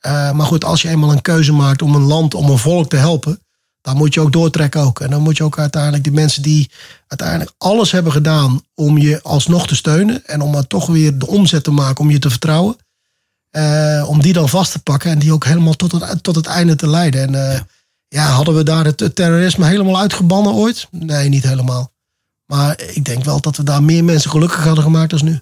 Uh, 0.05 0.31
maar 0.31 0.45
goed, 0.45 0.65
als 0.65 0.81
je 0.81 0.89
eenmaal 0.89 1.11
een 1.11 1.21
keuze 1.21 1.53
maakt 1.53 1.81
om 1.81 1.95
een 1.95 2.03
land, 2.03 2.33
om 2.33 2.49
een 2.49 2.57
volk 2.57 2.89
te 2.89 2.95
helpen, 2.95 3.39
dan 3.81 3.97
moet 3.97 4.13
je 4.13 4.19
ook 4.19 4.31
doortrekken 4.31 4.81
ook. 4.81 4.99
En 4.99 5.09
dan 5.09 5.21
moet 5.21 5.37
je 5.37 5.43
ook 5.43 5.59
uiteindelijk 5.59 6.03
die 6.03 6.13
mensen 6.13 6.41
die 6.41 6.71
uiteindelijk 7.07 7.51
alles 7.57 7.91
hebben 7.91 8.11
gedaan 8.11 8.61
om 8.75 8.97
je 8.97 9.21
alsnog 9.21 9.67
te 9.67 9.75
steunen 9.75 10.25
en 10.25 10.41
om 10.41 10.51
maar 10.51 10.67
toch 10.67 10.87
weer 10.87 11.17
de 11.17 11.27
omzet 11.27 11.63
te 11.63 11.71
maken 11.71 12.03
om 12.03 12.11
je 12.11 12.19
te 12.19 12.29
vertrouwen, 12.29 12.75
uh, 13.51 14.05
om 14.07 14.21
die 14.21 14.33
dan 14.33 14.49
vast 14.49 14.71
te 14.71 14.79
pakken 14.79 15.11
en 15.11 15.19
die 15.19 15.33
ook 15.33 15.45
helemaal 15.45 15.73
tot 15.73 15.91
het, 15.91 16.23
tot 16.23 16.35
het 16.35 16.45
einde 16.45 16.75
te 16.75 16.87
leiden. 16.87 17.21
En 17.21 17.33
uh, 17.33 17.53
ja. 17.53 17.65
ja. 18.07 18.25
hadden 18.25 18.55
we 18.55 18.63
daar 18.63 18.85
het 18.85 19.15
terrorisme 19.15 19.65
helemaal 19.65 19.99
uitgebannen 19.99 20.53
ooit? 20.53 20.87
Nee, 20.91 21.29
niet 21.29 21.43
helemaal. 21.43 21.91
Maar 22.45 22.81
ik 22.81 23.05
denk 23.05 23.23
wel 23.23 23.41
dat 23.41 23.57
we 23.57 23.63
daar 23.63 23.83
meer 23.83 24.03
mensen 24.03 24.31
gelukkig 24.31 24.63
hadden 24.63 24.83
gemaakt 24.83 25.09
dan 25.09 25.25
nu. 25.25 25.39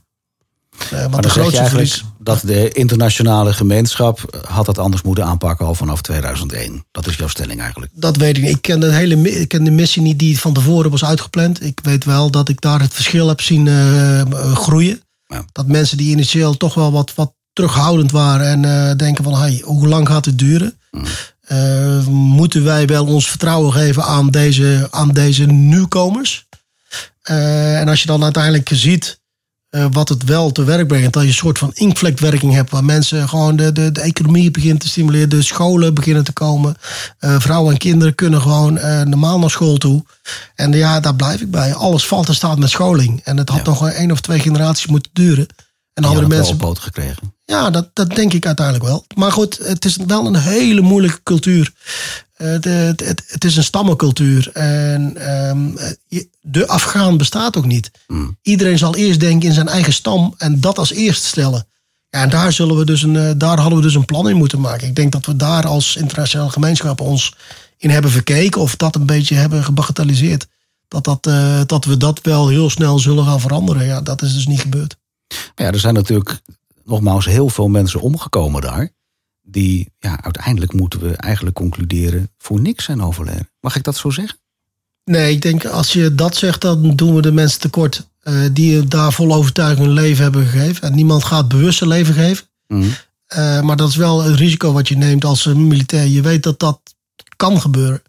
Uh, 0.80 0.90
zeg 0.90 1.34
je 1.34 1.40
eigenlijk 1.40 1.70
verlies... 1.70 2.04
dat 2.24 2.42
de 2.46 2.70
internationale 2.70 3.54
gemeenschap 3.54 4.44
had 4.48 4.66
dat 4.66 4.78
anders 4.78 5.02
moeten 5.02 5.26
aanpakken 5.26 5.66
al 5.66 5.76
vanaf 5.76 6.02
2001. 6.02 6.86
Dat 6.92 7.08
is 7.08 7.16
jouw 7.16 7.28
stelling 7.28 7.60
eigenlijk. 7.62 7.92
Dat 7.96 8.18
weet 8.18 8.38
ik 8.38 8.44
niet. 8.44 8.56
Ik 8.56 8.62
ken 8.62 8.80
de, 8.80 8.92
hele, 8.92 9.40
ik 9.40 9.48
ken 9.48 9.64
de 9.64 9.72
missie 9.72 10.02
niet 10.02 10.20
die 10.20 10.40
van 10.40 10.54
tevoren 10.54 10.92
was 10.92 11.06
uitgepland. 11.06 11.64
Ik 11.64 11.80
weet 11.84 12.06
wel 12.06 12.32
dat 12.32 12.50
ik 12.50 12.62
daar 12.62 12.82
het 12.82 12.94
verschil 12.94 13.28
heb 13.28 13.42
zien 13.42 13.66
uh, 13.66 14.54
groeien. 14.54 15.02
Ja. 15.26 15.46
Dat 15.52 15.68
mensen 15.68 15.98
die 15.98 16.12
initieel 16.12 16.58
toch 16.58 16.74
wel 16.74 16.92
wat, 16.92 17.14
wat 17.16 17.34
terughoudend 17.54 18.12
waren 18.12 18.48
en 18.48 18.64
uh, 18.64 18.96
denken 18.96 19.24
van 19.24 19.36
hey, 19.36 19.62
hoe 19.64 19.88
lang 19.88 20.08
gaat 20.08 20.26
het 20.26 20.40
duren? 20.40 20.80
Mm. 20.92 21.04
Uh, 21.48 22.06
moeten 22.08 22.64
wij 22.64 22.86
wel 22.86 23.06
ons 23.06 23.30
vertrouwen 23.30 23.74
geven 23.74 24.04
aan 24.04 24.30
deze, 24.30 24.88
aan 24.92 25.12
deze 25.12 25.46
nieuwkomers? 25.46 26.46
En 27.22 27.88
als 27.88 28.02
je 28.02 28.08
dan 28.08 28.24
uiteindelijk 28.24 28.70
ziet 28.74 29.21
uh, 29.72 29.86
wat 29.92 30.10
het 30.10 30.24
wel 30.24 30.52
te 30.52 30.64
werk 30.64 30.88
brengt, 30.88 31.14
dat 31.14 31.22
je 31.22 31.28
een 31.28 31.34
soort 31.34 31.58
van 31.58 31.72
inkvlekwerking 31.74 32.54
hebt, 32.54 32.72
waar 32.72 32.84
mensen 32.84 33.30
gewoon 33.30 33.56
de, 33.56 33.72
de, 33.72 33.92
de 33.92 34.02
economie 34.02 34.52
beginnen 34.52 34.80
te 34.80 34.88
stimuleren, 34.88 35.30
de 35.30 35.42
scholen 35.42 35.94
beginnen 35.94 36.24
te 36.24 36.34
komen, 36.34 36.76
vrouwen 37.20 37.74
en 37.74 37.78
kinderen 37.80 38.16
kunnen 38.16 38.42
gewoon 38.42 38.74
normaal 39.10 39.40
naar 39.40 39.50
school 39.50 39.78
toe. 39.78 40.04
En 40.56 40.72
ja, 40.72 41.00
daar 41.00 41.16
blijf 41.16 41.42
ik 41.42 41.52
bij. 41.52 41.74
Alles 41.74 42.08
valt 42.08 42.28
en 42.28 42.36
staat 42.36 42.60
met 42.60 42.70
scholing. 42.70 43.22
En 43.24 43.38
het 43.38 43.50
had 43.50 43.66
ja. 43.66 43.72
nog 43.72 43.90
één 43.90 44.12
of 44.12 44.22
twee 44.22 44.40
generaties 44.40 44.88
moeten 44.88 45.12
duren. 45.14 45.48
En 45.94 46.04
andere 46.04 46.28
mensen. 46.28 46.60
Wel 46.60 46.76
gekregen. 46.76 47.34
Ja, 47.46 47.70
dat, 47.70 47.90
dat 47.94 48.10
denk 48.16 48.34
ik 48.34 48.46
uiteindelijk 48.46 48.86
wel. 48.86 49.06
Maar 49.16 49.32
goed, 49.32 49.58
het 49.64 49.86
is 49.86 49.98
wel 50.08 50.26
een 50.26 50.36
hele 50.36 50.82
moeilijke 50.82 51.20
cultuur. 51.24 51.74
De, 52.38 52.70
het, 52.70 53.24
het, 53.28 53.44
is 53.44 53.58
een 53.58 53.64
stammencultuur. 53.64 54.50
En 54.54 55.30
um, 55.50 55.78
de 56.42 56.68
Afghaan 56.68 57.18
bestaat 57.18 57.58
ook 57.58 57.66
niet. 57.66 57.92
Mm. 58.08 58.38
Iedereen 58.42 58.78
zal 58.78 58.96
eerst 58.96 59.20
denken 59.20 59.48
in 59.48 59.54
zijn 59.54 59.68
eigen 59.68 59.94
stam 59.94 60.34
en 60.38 60.60
dat 60.60 60.78
als 60.78 60.92
eerst 60.92 61.24
stellen. 61.24 61.68
Ja, 62.10 62.22
en 62.22 62.30
daar, 62.30 62.52
zullen 62.52 62.78
we 62.78 62.86
dus 62.86 63.02
een, 63.02 63.38
daar 63.38 63.60
hadden 63.60 63.78
we 63.78 63.84
dus 63.84 63.96
een 63.96 64.06
plan 64.06 64.30
in 64.30 64.38
moeten 64.38 64.62
maken. 64.62 64.88
Ik 64.88 64.96
denk 64.96 65.12
dat 65.12 65.26
we 65.26 65.36
daar 65.36 65.68
als 65.68 65.96
internationale 65.96 66.50
gemeenschap 66.50 67.02
ons 67.02 67.36
in 67.78 67.90
hebben 67.90 68.12
verkeken 68.12 68.62
of 68.62 68.76
dat 68.76 68.96
een 68.96 69.06
beetje 69.06 69.36
hebben 69.36 69.64
gebagatelliseerd. 69.64 70.48
Dat, 70.88 71.04
dat, 71.04 71.28
uh, 71.28 71.62
dat 71.66 71.86
we 71.86 71.98
dat 71.98 72.20
wel 72.22 72.48
heel 72.48 72.70
snel 72.70 73.00
zullen 73.00 73.26
gaan 73.26 73.40
veranderen. 73.40 73.86
Ja, 73.86 74.02
dat 74.02 74.22
is 74.22 74.34
dus 74.34 74.48
niet 74.48 74.60
gebeurd. 74.60 74.96
Ja, 75.56 75.66
er 75.66 75.80
zijn 75.80 75.94
natuurlijk 75.94 76.42
nogmaals 76.84 77.26
heel 77.26 77.50
veel 77.50 77.68
mensen 77.68 78.00
omgekomen 78.00 78.62
daar. 78.62 78.90
Die, 79.42 79.94
ja, 80.00 80.24
uiteindelijk 80.24 80.74
moeten 80.74 81.00
we 81.00 81.16
eigenlijk 81.16 81.56
concluderen 81.56 82.32
voor 82.38 82.62
niks 82.62 82.84
zijn 82.84 83.02
overleden. 83.02 83.50
Mag 83.60 83.76
ik 83.76 83.84
dat 83.84 83.96
zo 83.96 84.10
zeggen? 84.10 84.40
Nee, 85.04 85.34
ik 85.34 85.42
denk 85.42 85.66
als 85.66 85.94
je 85.94 86.16
dat 86.16 86.36
zegt, 86.36 86.62
dan 86.62 86.96
doen 86.96 87.16
we 87.16 87.22
de 87.22 87.32
mensen 87.32 87.60
tekort. 87.60 88.10
Uh, 88.24 88.46
die 88.52 88.88
daar 88.88 89.14
vol 89.14 89.34
overtuiging 89.34 89.86
hun 89.86 89.94
leven 89.94 90.24
hebben 90.24 90.46
gegeven. 90.46 90.82
En 90.84 90.96
niemand 90.96 91.24
gaat 91.24 91.48
bewust 91.48 91.82
een 91.82 91.88
leven 91.88 92.14
geven. 92.14 92.46
Mm. 92.68 92.82
Uh, 92.82 93.62
maar 93.62 93.76
dat 93.76 93.90
is 93.90 93.96
wel 93.96 94.26
een 94.26 94.36
risico 94.36 94.72
wat 94.72 94.88
je 94.88 94.98
neemt 94.98 95.26
als 95.26 95.46
militair. 95.46 96.08
Je 96.08 96.22
weet 96.22 96.44
dat 96.44 96.60
dat 96.60 96.80
kan 97.36 97.62
gebeuren. 97.62 98.02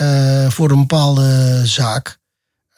Uh, 0.00 0.50
voor 0.50 0.70
een 0.70 0.78
bepaalde 0.78 1.60
zaak. 1.64 2.18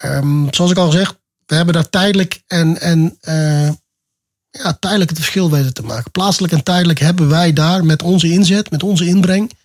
Um, 0.04 0.47
zoals 0.50 0.71
ik 0.71 0.76
al 0.76 0.90
gezegd, 0.90 1.16
we 1.46 1.54
hebben 1.54 1.74
daar 1.74 1.88
tijdelijk 1.88 2.42
en, 2.46 2.80
en 2.80 3.18
uh, 3.28 3.68
ja, 4.50 4.76
tijdelijk 4.80 5.10
het 5.10 5.18
verschil 5.18 5.50
weten 5.50 5.74
te 5.74 5.82
maken. 5.82 6.10
Plaatselijk 6.10 6.52
en 6.52 6.62
tijdelijk 6.62 6.98
hebben 6.98 7.28
wij 7.28 7.52
daar 7.52 7.84
met 7.84 8.02
onze 8.02 8.30
inzet, 8.30 8.70
met 8.70 8.82
onze 8.82 9.06
inbreng, 9.06 9.52
uh, 9.52 9.58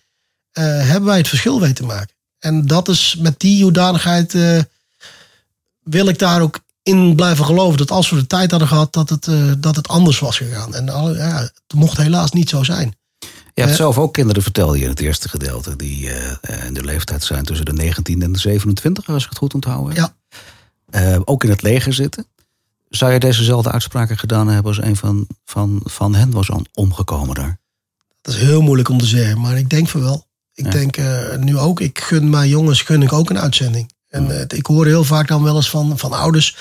hebben 0.64 1.04
wij 1.04 1.18
het 1.18 1.28
verschil 1.28 1.60
weten 1.60 1.74
te 1.74 1.84
maken. 1.84 2.14
En 2.38 2.66
dat 2.66 2.88
is 2.88 3.16
met 3.18 3.40
die 3.40 3.62
hoedanigheid 3.62 4.34
uh, 4.34 4.58
wil 5.82 6.08
ik 6.08 6.18
daar 6.18 6.40
ook 6.40 6.60
in 6.82 7.14
blijven 7.14 7.44
geloven. 7.44 7.78
Dat 7.78 7.90
als 7.90 8.10
we 8.10 8.16
de 8.16 8.26
tijd 8.26 8.50
hadden 8.50 8.68
gehad, 8.68 8.92
dat 8.92 9.08
het, 9.08 9.28
dat 9.58 9.76
het 9.76 9.88
anders 9.88 10.18
was 10.18 10.36
gegaan. 10.36 10.74
En 10.74 10.86
ja, 11.16 11.38
het 11.40 11.74
mocht 11.74 11.96
helaas 11.96 12.30
niet 12.30 12.48
zo 12.48 12.62
zijn. 12.62 12.94
Je 13.54 13.62
hebt 13.62 13.76
zelf 13.76 13.98
ook 13.98 14.12
kinderen, 14.12 14.42
vertelde 14.42 14.78
je 14.78 14.84
in 14.84 14.90
het 14.90 15.00
eerste 15.00 15.28
gedeelte, 15.28 15.76
die 15.76 16.10
in 16.66 16.74
de 16.74 16.84
leeftijd 16.84 17.24
zijn 17.24 17.44
tussen 17.44 17.66
de 17.66 17.72
19 17.72 18.22
en 18.22 18.32
de 18.32 18.38
27, 18.38 19.08
als 19.08 19.22
ik 19.22 19.28
het 19.28 19.38
goed 19.38 19.54
onthoud. 19.54 19.94
Ja. 19.94 20.14
Uh, 20.94 21.20
ook 21.24 21.44
in 21.44 21.50
het 21.50 21.62
leger 21.62 21.92
zitten. 21.92 22.26
Zou 22.88 23.12
je 23.12 23.18
dezezelfde 23.18 23.70
uitspraken 23.70 24.18
gedaan 24.18 24.48
hebben 24.48 24.66
als 24.66 24.82
een 24.82 24.96
van, 24.96 25.26
van, 25.44 25.80
van 25.84 26.14
hen 26.14 26.30
was 26.30 26.50
omgekomen 26.74 27.34
daar? 27.34 27.58
Dat 28.20 28.34
is 28.34 28.40
heel 28.40 28.62
moeilijk 28.62 28.88
om 28.88 28.98
te 28.98 29.06
zeggen, 29.06 29.40
maar 29.40 29.58
ik 29.58 29.70
denk 29.70 29.88
van 29.88 30.00
wel. 30.00 30.26
Ik 30.54 30.64
ja. 30.64 30.70
denk 30.70 30.96
uh, 30.96 31.36
nu 31.36 31.58
ook, 31.58 31.80
ik 31.80 31.98
gun 31.98 32.30
mijn 32.30 32.48
jongens 32.48 32.82
gun 32.82 33.02
ik 33.02 33.12
ook 33.12 33.30
een 33.30 33.38
uitzending. 33.38 33.92
En 34.08 34.26
uh, 34.30 34.40
ik 34.40 34.66
hoor 34.66 34.86
heel 34.86 35.04
vaak 35.04 35.28
dan 35.28 35.42
wel 35.42 35.56
eens 35.56 35.70
van, 35.70 35.98
van 35.98 36.12
ouders, 36.12 36.56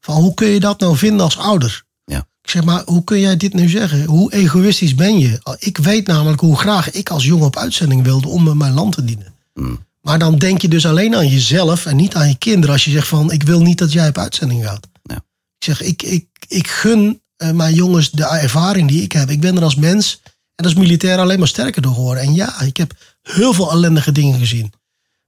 van 0.00 0.14
hoe 0.14 0.34
kun 0.34 0.48
je 0.48 0.60
dat 0.60 0.80
nou 0.80 0.96
vinden 0.96 1.20
als 1.20 1.38
ouder? 1.38 1.84
Ja. 2.04 2.26
Ik 2.42 2.50
zeg 2.50 2.64
maar, 2.64 2.82
hoe 2.84 3.04
kun 3.04 3.20
jij 3.20 3.36
dit 3.36 3.54
nu 3.54 3.68
zeggen? 3.68 4.04
Hoe 4.04 4.32
egoïstisch 4.32 4.94
ben 4.94 5.18
je? 5.18 5.56
Ik 5.58 5.78
weet 5.78 6.06
namelijk 6.06 6.40
hoe 6.40 6.56
graag 6.56 6.90
ik 6.90 7.10
als 7.10 7.24
jongen 7.24 7.46
op 7.46 7.56
uitzending 7.56 8.02
wilde 8.02 8.28
om 8.28 8.56
mijn 8.56 8.74
land 8.74 8.94
te 8.94 9.04
dienen. 9.04 9.34
Mm. 9.54 9.78
Maar 10.04 10.18
dan 10.18 10.38
denk 10.38 10.60
je 10.60 10.68
dus 10.68 10.86
alleen 10.86 11.16
aan 11.16 11.28
jezelf 11.28 11.86
en 11.86 11.96
niet 11.96 12.14
aan 12.14 12.28
je 12.28 12.38
kinderen. 12.38 12.74
Als 12.74 12.84
je 12.84 12.90
zegt 12.90 13.08
van, 13.08 13.32
ik 13.32 13.42
wil 13.42 13.60
niet 13.60 13.78
dat 13.78 13.92
jij 13.92 14.08
op 14.08 14.18
uitzending 14.18 14.64
gaat. 14.64 14.88
Ja. 15.02 15.16
Ik 15.58 15.64
zeg, 15.64 15.82
ik, 15.82 16.02
ik, 16.02 16.26
ik 16.48 16.68
gun 16.68 17.22
uh, 17.38 17.50
mijn 17.50 17.74
jongens 17.74 18.10
de 18.10 18.24
ervaring 18.24 18.88
die 18.88 19.02
ik 19.02 19.12
heb. 19.12 19.30
Ik 19.30 19.40
ben 19.40 19.56
er 19.56 19.62
als 19.62 19.74
mens 19.74 20.20
en 20.54 20.64
als 20.64 20.74
militair 20.74 21.18
alleen 21.18 21.38
maar 21.38 21.48
sterker 21.48 21.82
door 21.82 21.94
geworden. 21.94 22.22
En 22.22 22.34
ja, 22.34 22.60
ik 22.60 22.76
heb 22.76 22.92
heel 23.22 23.52
veel 23.52 23.70
ellendige 23.70 24.12
dingen 24.12 24.38
gezien. 24.38 24.72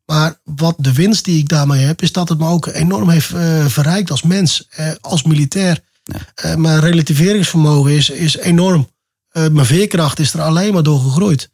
Maar 0.04 0.40
wat 0.44 0.74
de 0.78 0.92
winst 0.92 1.24
die 1.24 1.38
ik 1.38 1.48
daarmee 1.48 1.84
heb, 1.84 2.02
is 2.02 2.12
dat 2.12 2.28
het 2.28 2.38
me 2.38 2.48
ook 2.48 2.66
enorm 2.66 3.08
heeft 3.08 3.30
uh, 3.32 3.66
verrijkt 3.66 4.10
als 4.10 4.22
mens, 4.22 4.68
uh, 4.80 4.90
als 5.00 5.22
militair. 5.22 5.80
Ja. 6.02 6.56
mijn 6.56 6.80
relativeringsvermogen 6.80 7.92
is, 7.92 8.10
is 8.10 8.36
enorm. 8.36 8.90
mijn 9.32 9.66
veerkracht 9.66 10.18
is 10.18 10.32
er 10.32 10.42
alleen 10.42 10.72
maar 10.72 10.82
door 10.82 11.00
gegroeid. 11.00 11.50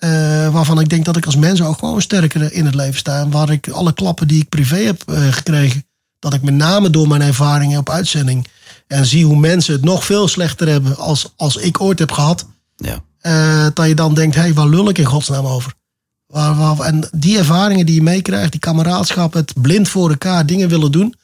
Uh, 0.00 0.52
waarvan 0.52 0.80
ik 0.80 0.88
denk 0.88 1.04
dat 1.04 1.16
ik 1.16 1.26
als 1.26 1.36
mens 1.36 1.62
ook 1.62 1.78
gewoon 1.78 2.02
sterker 2.02 2.52
in 2.52 2.64
het 2.64 2.74
leven 2.74 2.98
sta. 2.98 3.20
En 3.20 3.30
waar 3.30 3.50
ik 3.50 3.68
alle 3.68 3.92
klappen 3.92 4.28
die 4.28 4.40
ik 4.40 4.48
privé 4.48 4.76
heb 4.76 5.02
uh, 5.10 5.32
gekregen, 5.32 5.84
dat 6.18 6.34
ik 6.34 6.42
met 6.42 6.54
name 6.54 6.90
door 6.90 7.08
mijn 7.08 7.22
ervaringen 7.22 7.78
op 7.78 7.90
uitzending 7.90 8.46
en 8.86 9.06
zie 9.06 9.24
hoe 9.24 9.36
mensen 9.36 9.72
het 9.72 9.84
nog 9.84 10.04
veel 10.04 10.28
slechter 10.28 10.68
hebben 10.68 10.96
als, 10.96 11.32
als 11.36 11.56
ik 11.56 11.80
ooit 11.80 11.98
heb 11.98 12.12
gehad. 12.12 12.46
Ja. 12.76 13.02
Uh, 13.22 13.66
dat 13.74 13.86
je 13.86 13.94
dan 13.94 14.14
denkt, 14.14 14.34
hé, 14.34 14.40
hey, 14.40 14.54
waar 14.54 14.68
lul 14.68 14.88
ik 14.88 14.98
in 14.98 15.04
godsnaam 15.04 15.46
over? 15.46 15.72
Waar, 16.26 16.56
waar, 16.56 16.78
en 16.78 17.08
die 17.12 17.38
ervaringen 17.38 17.86
die 17.86 17.94
je 17.94 18.02
meekrijgt, 18.02 18.50
die 18.50 18.60
kameraadschap, 18.60 19.32
het 19.32 19.52
blind 19.62 19.88
voor 19.88 20.10
elkaar 20.10 20.46
dingen 20.46 20.68
willen 20.68 20.92
doen. 20.92 21.14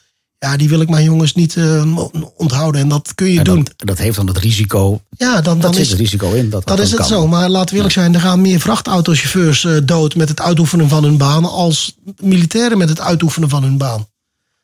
Ja, 0.42 0.56
die 0.56 0.68
wil 0.68 0.80
ik 0.80 0.88
mijn 0.88 1.04
jongens 1.04 1.34
niet 1.34 1.56
uh, 1.56 1.96
onthouden. 2.37 2.80
En 2.80 2.88
dat 2.88 3.14
kun 3.14 3.32
je 3.32 3.38
en 3.38 3.44
doen. 3.44 3.64
Dat, 3.64 3.75
dat, 3.76 3.99
heeft 3.99 4.16
dan 4.16 4.26
het 4.26 4.38
risico. 4.38 5.02
Ja, 5.16 5.32
dan, 5.34 5.42
dan 5.42 5.70
dat 5.70 5.80
is 5.80 5.90
het 5.90 5.99
risico 5.99 6.32
in. 6.32 6.50
Dat, 6.50 6.66
dat 6.66 6.78
is 6.78 6.90
het 6.90 6.99
kan. 6.99 7.08
zo. 7.08 7.26
Maar 7.26 7.49
laten 7.49 7.68
we 7.68 7.75
eerlijk 7.75 7.94
zijn, 7.94 8.14
er 8.14 8.20
gaan 8.20 8.40
meer 8.40 8.61
vrachtautochauffeurs 8.61 9.64
uh, 9.64 9.78
dood 9.84 10.14
met 10.14 10.28
het 10.28 10.40
uitoefenen 10.40 10.88
van 10.88 11.04
hun 11.04 11.16
baan. 11.16 11.44
als 11.44 11.96
militairen 12.16 12.78
met 12.78 12.88
het 12.88 13.00
uitoefenen 13.00 13.49
van 13.49 13.62
hun 13.62 13.78
baan. 13.78 14.06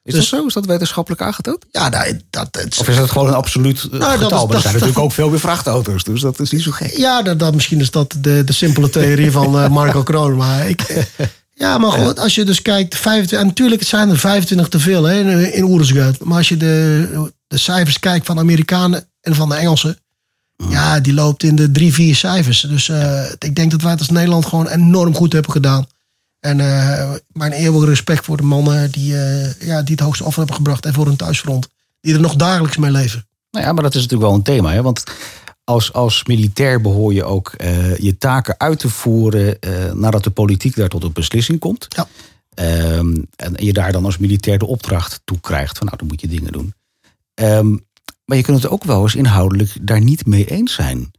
Is 0.02 0.14
dus, 0.14 0.28
dat 0.28 0.40
zo? 0.40 0.46
Is 0.46 0.54
dat 0.54 0.66
wetenschappelijk 0.66 1.22
aangetoond? 1.22 1.64
Ja, 1.70 1.90
dat, 1.90 2.14
dat, 2.30 2.52
dat 2.52 2.78
Of 2.78 2.88
is 2.88 2.96
dat 2.96 3.10
gewoon 3.10 3.28
een 3.28 3.34
absoluut 3.34 3.88
nou, 3.90 4.18
getal? 4.18 4.28
Dat 4.28 4.46
maar 4.46 4.56
er 4.56 4.62
zijn 4.62 4.74
natuurlijk 4.74 5.00
ook 5.00 5.12
veel 5.12 5.30
meer 5.30 5.40
vrachtauto's, 5.40 6.04
dus 6.04 6.20
dat 6.20 6.40
is 6.40 6.50
niet 6.50 6.62
zo 6.62 6.70
gek. 6.70 6.96
Ja, 6.96 7.22
dat, 7.22 7.38
dat, 7.38 7.54
misschien 7.54 7.80
is 7.80 7.90
dat 7.90 8.14
de, 8.18 8.44
de 8.44 8.52
simpele 8.52 8.90
theorie 8.90 9.30
van 9.30 9.56
uh, 9.56 9.68
Marco 9.68 10.02
Kroon. 10.02 10.36
Maar 10.36 10.68
ik, 10.68 11.06
ja, 11.58 11.78
maar 11.78 11.92
goed, 11.92 12.18
als 12.18 12.34
je 12.34 12.44
dus 12.44 12.62
kijkt, 12.62 12.96
25, 12.96 13.38
en 13.38 13.46
natuurlijk 13.46 13.82
zijn 13.82 14.08
er 14.08 14.18
25 14.18 14.68
te 14.68 14.80
veel 14.80 15.04
hè, 15.04 15.46
in, 15.50 15.64
Oersguit. 15.64 16.24
Maar 16.24 16.36
als 16.36 16.48
je 16.48 16.56
de, 16.56 17.32
de 17.46 17.58
cijfers 17.58 17.98
kijkt 17.98 18.26
van 18.26 18.34
de 18.34 18.40
Amerikanen 18.42 19.08
en 19.20 19.34
van 19.34 19.48
de 19.48 19.54
Engelsen. 19.54 19.98
Ja, 20.68 21.00
die 21.00 21.14
loopt 21.14 21.42
in 21.42 21.56
de 21.56 21.70
drie, 21.70 21.92
vier 21.92 22.14
cijfers. 22.14 22.60
Dus 22.60 22.88
uh, 22.88 23.30
ik 23.38 23.54
denk 23.54 23.70
dat 23.70 23.82
wij 23.82 23.90
het 23.90 24.00
als 24.00 24.08
Nederland 24.08 24.46
gewoon 24.46 24.68
enorm 24.68 25.14
goed 25.14 25.32
hebben 25.32 25.52
gedaan. 25.52 25.86
En 26.40 26.58
uh, 26.58 27.10
mijn 27.28 27.52
eeuwige 27.52 27.86
respect 27.86 28.24
voor 28.24 28.36
de 28.36 28.42
mannen 28.42 28.90
die, 28.90 29.12
uh, 29.12 29.60
ja, 29.60 29.82
die 29.82 29.94
het 29.94 30.00
hoogste 30.00 30.24
offer 30.24 30.38
hebben 30.38 30.56
gebracht. 30.56 30.86
En 30.86 30.92
voor 30.92 31.06
hun 31.06 31.16
thuisfront. 31.16 31.68
Die 32.00 32.14
er 32.14 32.20
nog 32.20 32.36
dagelijks 32.36 32.76
mee 32.76 32.90
leven. 32.90 33.26
Nou 33.50 33.64
ja, 33.64 33.72
maar 33.72 33.82
dat 33.82 33.94
is 33.94 34.02
natuurlijk 34.02 34.28
wel 34.28 34.38
een 34.38 34.44
thema. 34.44 34.72
Hè? 34.72 34.82
Want 34.82 35.04
als, 35.68 35.92
als 35.92 36.24
militair 36.24 36.80
behoor 36.80 37.14
je 37.14 37.24
ook 37.24 37.52
je 37.98 38.14
taken 38.18 38.54
uit 38.58 38.78
te 38.78 38.88
voeren 38.88 39.58
nadat 39.94 40.24
de 40.24 40.30
politiek 40.30 40.76
daar 40.76 40.88
tot 40.88 41.04
een 41.04 41.12
beslissing 41.12 41.58
komt. 41.58 41.86
Ja. 41.88 42.08
Um, 42.98 43.26
en 43.36 43.54
je 43.56 43.72
daar 43.72 43.92
dan 43.92 44.04
als 44.04 44.18
militair 44.18 44.58
de 44.58 44.66
opdracht 44.66 45.20
toe 45.24 45.40
krijgt 45.40 45.78
van 45.78 45.86
nou, 45.86 45.98
dan 45.98 46.08
moet 46.08 46.20
je 46.20 46.28
dingen 46.28 46.52
doen. 46.52 46.74
Um, 47.34 47.86
maar 48.24 48.36
je 48.36 48.42
kunt 48.42 48.62
het 48.62 48.70
ook 48.70 48.84
wel 48.84 49.02
eens 49.02 49.14
inhoudelijk 49.14 49.76
daar 49.80 50.00
niet 50.00 50.26
mee 50.26 50.44
eens 50.44 50.74
zijn. 50.74 51.10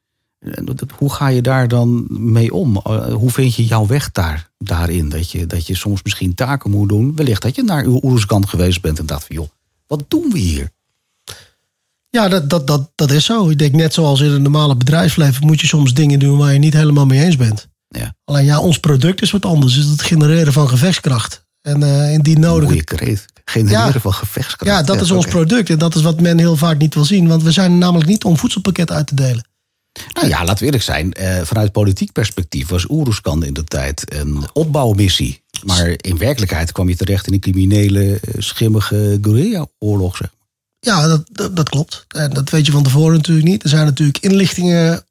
Hoe 0.96 1.14
ga 1.14 1.28
je 1.28 1.42
daar 1.42 1.68
dan 1.68 2.06
mee 2.10 2.54
om? 2.54 2.78
Eh, 2.78 3.14
hoe 3.14 3.30
vind 3.30 3.56
je 3.56 3.66
jouw 3.66 3.88
weg 3.88 4.12
daar, 4.12 4.50
daarin? 4.58 5.10
Dat 5.10 5.32
je, 5.32 5.46
dat 5.46 5.68
je 5.68 5.76
soms 5.76 6.04
misschien 6.04 6.36
taken 6.36 6.72
moet 6.72 6.90
doen. 6.90 7.16
Wellicht 7.16 7.42
dat 7.42 7.56
je 7.56 7.64
naar 7.64 7.84
uw 7.84 8.00
Oeruzkan 8.04 8.48
geweest 8.48 8.82
bent 8.82 9.00
en 9.00 9.06
dacht 9.06 9.26
van 9.26 9.36
joh, 9.36 9.48
wat 9.88 10.04
doen 10.08 10.32
we 10.32 10.40
hier? 10.40 10.72
Ja, 12.10 12.28
dat, 12.28 12.50
dat, 12.50 12.68
dat, 12.68 12.92
dat 12.96 13.12
is 13.12 13.26
zo. 13.26 13.50
Ik 13.50 13.60
denk 13.60 13.74
net 13.74 13.94
zoals 13.94 14.20
in 14.22 14.32
het 14.32 14.42
normale 14.42 14.76
bedrijfsleven 14.76 15.46
moet 15.46 15.62
je 15.62 15.68
soms 15.68 15.94
dingen 15.94 16.20
doen 16.20 16.38
waar 16.38 16.54
je 16.54 16.60
niet 16.60 16.74
helemaal 16.74 17.06
mee 17.06 17.24
eens 17.24 17.36
bent. 17.36 17.68
Ja. 17.88 18.16
Alleen 18.26 18.46
ja, 18.46 18.60
ons 18.60 18.80
product 18.80 19.22
is 19.22 19.32
wat 19.32 19.46
anders. 19.46 19.78
Is 19.78 19.86
het 19.86 20.02
genereren 20.02 20.54
van 20.54 20.70
gevechtskracht. 20.70 21.48
En 21.62 21.82
uh, 21.82 22.14
in 22.14 22.22
die 22.22 22.40
nodige... 22.40 22.72
Mooie 22.72 22.84
kreet. 22.84 23.26
Genereren 23.46 23.94
ja, 23.94 24.00
van 24.00 24.14
gevechtskracht. 24.14 24.72
Ja, 24.72 24.84
dat 24.84 25.02
is 25.02 25.12
ons 25.12 25.26
product. 25.26 25.70
En 25.70 25.78
dat 25.78 25.96
is 25.96 26.02
wat 26.02 26.22
men 26.22 26.38
heel 26.38 26.56
vaak 26.56 26.78
niet 26.78 26.94
wil 26.94 27.06
zien. 27.06 27.28
Want 27.28 27.44
we 27.44 27.52
zijn 27.52 27.78
namelijk 27.78 28.10
niet 28.10 28.24
om 28.24 28.38
voedselpakket 28.38 28.92
uit 28.92 29.08
te 29.08 29.16
delen. 29.16 29.48
Nou 30.14 30.28
ja, 30.28 30.44
laat 30.44 30.60
we 30.60 30.66
eerlijk 30.66 30.84
zijn. 30.84 31.14
Eh, 31.14 31.42
vanuit 31.44 31.72
politiek 31.72 32.12
perspectief 32.12 32.68
was 32.68 32.90
Oeruzkan 32.90 33.46
in 33.46 33.54
de 33.54 33.64
tijd 33.64 34.14
een 34.14 34.44
opbouwmissie. 34.54 35.42
Maar 35.66 35.94
in 35.98 36.18
werkelijkheid 36.18 36.72
kwam 36.72 36.90
je 36.90 36.96
terecht 36.96 37.28
in 37.28 37.34
een 37.34 37.40
criminele, 37.40 38.20
eh, 38.20 38.34
schimmige 38.38 39.18
guerrilla-oorlog. 39.22 40.18
Zeg. 40.18 40.30
Ja, 40.80 41.08
dat, 41.08 41.24
dat, 41.32 41.56
dat, 41.56 41.70
klopt. 41.70 42.06
En 42.08 42.30
dat 42.30 42.50
weet 42.50 42.66
je 42.66 42.72
van 42.72 42.84
tevoren 42.84 43.16
natuurlijk 43.16 43.48
niet. 43.48 43.64
Er 43.64 43.70
zijn 43.70 43.86
natuurlijk 43.86 44.18
inlichtingen, 44.18 45.06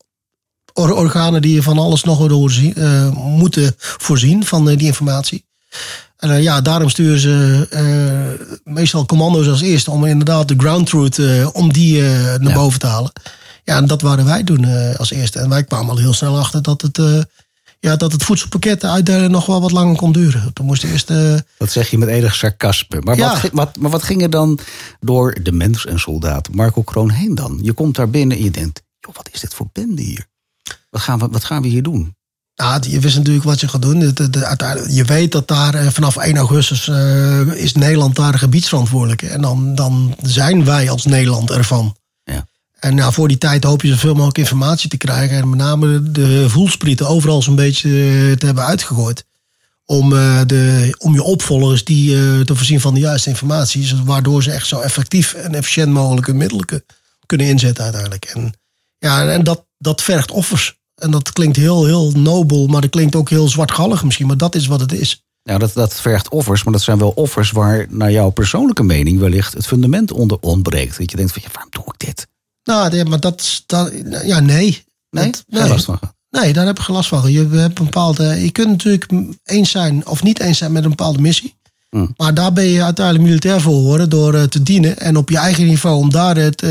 organen 0.72 1.42
die 1.42 1.54
je 1.54 1.62
van 1.62 1.78
alles 1.78 2.04
nog 2.04 2.28
door 2.28 2.52
uh, 2.52 3.10
moeten 3.10 3.74
voorzien 3.76 4.44
van 4.44 4.68
uh, 4.68 4.76
die 4.76 4.86
informatie. 4.86 5.44
En 6.16 6.30
uh, 6.30 6.42
ja, 6.42 6.60
daarom 6.60 6.88
sturen 6.88 7.20
ze 7.20 8.60
meestal 8.64 9.06
commando's 9.06 9.48
als 9.48 9.60
eerste 9.60 9.90
om 9.90 10.04
inderdaad 10.04 10.48
de 10.48 10.54
ground 10.56 10.86
truth, 10.86 11.52
om 11.52 11.72
die 11.72 12.02
naar 12.02 12.42
ja. 12.42 12.54
boven 12.54 12.78
te 12.78 12.86
halen. 12.86 13.12
Ja, 13.64 13.76
en 13.76 13.86
dat 13.86 14.02
waren 14.02 14.24
wij 14.24 14.44
doen 14.44 14.96
als 14.96 15.10
eerste. 15.10 15.38
En 15.38 15.48
wij 15.48 15.64
kwamen 15.64 15.90
al 15.90 15.98
heel 15.98 16.12
snel 16.12 16.38
achter 16.38 16.62
dat 16.62 16.82
het, 16.82 17.26
ja, 17.80 17.96
dat 17.96 18.12
het 18.12 18.22
voedselpakket 18.22 18.84
uitdelen 18.84 19.30
nog 19.30 19.46
wel 19.46 19.60
wat 19.60 19.70
langer 19.70 19.96
kon 19.96 20.12
duren. 20.12 20.52
Toen 20.52 20.66
moest 20.66 20.84
eerst. 20.84 21.08
Dat 21.58 21.70
zeg 21.70 21.90
je 21.90 21.98
met 21.98 22.08
enig 22.08 22.34
sarcasme. 22.34 23.00
Maar, 23.00 23.16
ja. 23.16 23.40
wat, 23.40 23.50
wat, 23.52 23.76
maar 23.76 23.90
wat 23.90 24.02
ging 24.02 24.22
er 24.22 24.30
dan 24.30 24.58
door 25.00 25.36
de 25.42 25.52
mens 25.52 25.86
en 25.86 25.98
soldaat 25.98 26.48
Marco 26.52 26.82
Kroon 26.82 27.10
heen 27.10 27.34
dan? 27.34 27.58
Je 27.62 27.72
komt 27.72 27.96
daar 27.96 28.10
binnen 28.10 28.36
en 28.36 28.42
je 28.42 28.50
denkt, 28.50 28.82
joh, 29.00 29.14
wat 29.14 29.28
is 29.32 29.40
dit 29.40 29.54
voor 29.54 29.68
bende 29.72 30.02
hier? 30.02 30.26
Wat 30.90 31.00
gaan 31.00 31.18
we, 31.18 31.28
wat 31.30 31.44
gaan 31.44 31.62
we 31.62 31.68
hier 31.68 31.82
doen? 31.82 32.16
Ja, 32.54 32.80
je 32.80 33.00
wist 33.00 33.16
natuurlijk 33.16 33.44
wat 33.44 33.60
je 33.60 33.68
gaat 33.68 33.82
doen. 33.82 34.00
Je 34.88 35.04
weet 35.06 35.32
dat 35.32 35.48
daar 35.48 35.74
eh, 35.74 35.86
vanaf 35.86 36.16
1 36.16 36.36
augustus 36.36 36.86
uh, 36.86 37.40
is 37.40 37.74
Nederland 37.74 38.16
daar 38.16 38.38
gebiedsverantwoordelijke. 38.38 39.28
En 39.28 39.40
dan, 39.40 39.74
dan 39.74 40.16
zijn 40.22 40.64
wij 40.64 40.90
als 40.90 41.04
Nederland 41.04 41.50
ervan. 41.50 41.96
En 42.78 42.94
nou, 42.94 43.12
voor 43.12 43.28
die 43.28 43.38
tijd 43.38 43.64
hoop 43.64 43.82
je 43.82 43.88
zoveel 43.88 44.14
mogelijk 44.14 44.38
informatie 44.38 44.88
te 44.88 44.96
krijgen. 44.96 45.36
En 45.36 45.48
met 45.48 45.58
name 45.58 46.10
de 46.10 46.48
voelsprieten 46.48 47.08
overal 47.08 47.42
zo'n 47.42 47.56
beetje 47.56 47.88
eh, 47.88 48.36
te 48.36 48.46
hebben 48.46 48.64
uitgegooid. 48.64 49.26
Om, 49.84 50.10
de, 50.46 50.94
om 50.98 51.14
je 51.14 51.22
opvolgers 51.22 51.84
die 51.84 52.14
te 52.44 52.54
voorzien 52.54 52.80
van 52.80 52.94
de 52.94 53.00
juiste 53.00 53.28
informatie. 53.28 53.90
Waardoor 54.04 54.42
ze 54.42 54.50
echt 54.50 54.66
zo 54.66 54.80
effectief 54.80 55.34
en 55.34 55.54
efficiënt 55.54 55.92
mogelijk 55.92 56.26
hun 56.26 56.36
middelen 56.36 56.66
kunnen 57.26 57.46
inzetten 57.46 57.84
uiteindelijk. 57.84 58.24
En, 58.24 58.52
ja, 58.98 59.28
en 59.28 59.44
dat, 59.44 59.66
dat 59.78 60.02
vergt 60.02 60.30
offers. 60.30 60.78
En 60.94 61.10
dat 61.10 61.32
klinkt 61.32 61.56
heel, 61.56 61.84
heel 61.84 62.10
nobel, 62.10 62.66
maar 62.66 62.80
dat 62.80 62.90
klinkt 62.90 63.16
ook 63.16 63.30
heel 63.30 63.48
zwartgallig 63.48 64.04
misschien. 64.04 64.26
Maar 64.26 64.36
dat 64.36 64.54
is 64.54 64.66
wat 64.66 64.80
het 64.80 64.92
is. 64.92 65.22
Ja, 65.42 65.58
dat, 65.58 65.72
dat 65.74 66.00
vergt 66.00 66.28
offers, 66.28 66.64
maar 66.64 66.72
dat 66.72 66.82
zijn 66.82 66.98
wel 66.98 67.10
offers 67.10 67.50
waar 67.50 67.86
naar 67.88 68.12
jouw 68.12 68.30
persoonlijke 68.30 68.82
mening 68.82 69.18
wellicht 69.18 69.52
het 69.52 69.66
fundament 69.66 70.12
onder 70.12 70.38
ontbreekt. 70.40 70.98
Dat 70.98 71.10
je 71.10 71.16
denkt 71.16 71.32
van, 71.32 71.42
ja, 71.44 71.50
waarom 71.52 71.70
doe 71.70 71.84
ik 71.86 72.06
dit? 72.06 72.27
Nou, 72.68 73.04
maar 73.04 73.20
dat, 73.20 73.62
dat 73.66 73.92
ja, 74.24 74.40
nee. 74.40 74.84
Nee? 75.10 75.30
Nee. 75.46 75.68
last 75.68 75.84
van. 75.84 75.98
Nee, 76.30 76.52
daar 76.52 76.66
heb 76.66 76.78
ik 76.78 76.88
last 76.88 77.08
van. 77.08 77.32
Je, 77.32 77.48
hebt 77.48 77.78
een 77.78 77.84
bepaalde, 77.84 78.24
je 78.24 78.50
kunt 78.50 78.68
natuurlijk 78.68 79.12
eens 79.44 79.70
zijn 79.70 80.06
of 80.06 80.22
niet 80.22 80.40
eens 80.40 80.58
zijn 80.58 80.72
met 80.72 80.82
een 80.82 80.88
bepaalde 80.88 81.20
missie. 81.20 81.56
Hmm. 81.90 82.14
Maar 82.16 82.34
daar 82.34 82.52
ben 82.52 82.64
je 82.64 82.82
uiteindelijk 82.82 83.24
militair 83.24 83.60
voor 83.60 83.74
geworden 83.74 84.10
door 84.10 84.34
uh, 84.34 84.42
te 84.42 84.62
dienen. 84.62 84.98
En 84.98 85.16
op 85.16 85.30
je 85.30 85.36
eigen 85.36 85.66
niveau 85.66 85.96
om 85.96 86.10
daar 86.10 86.36
het 86.36 86.62
uh, 86.62 86.70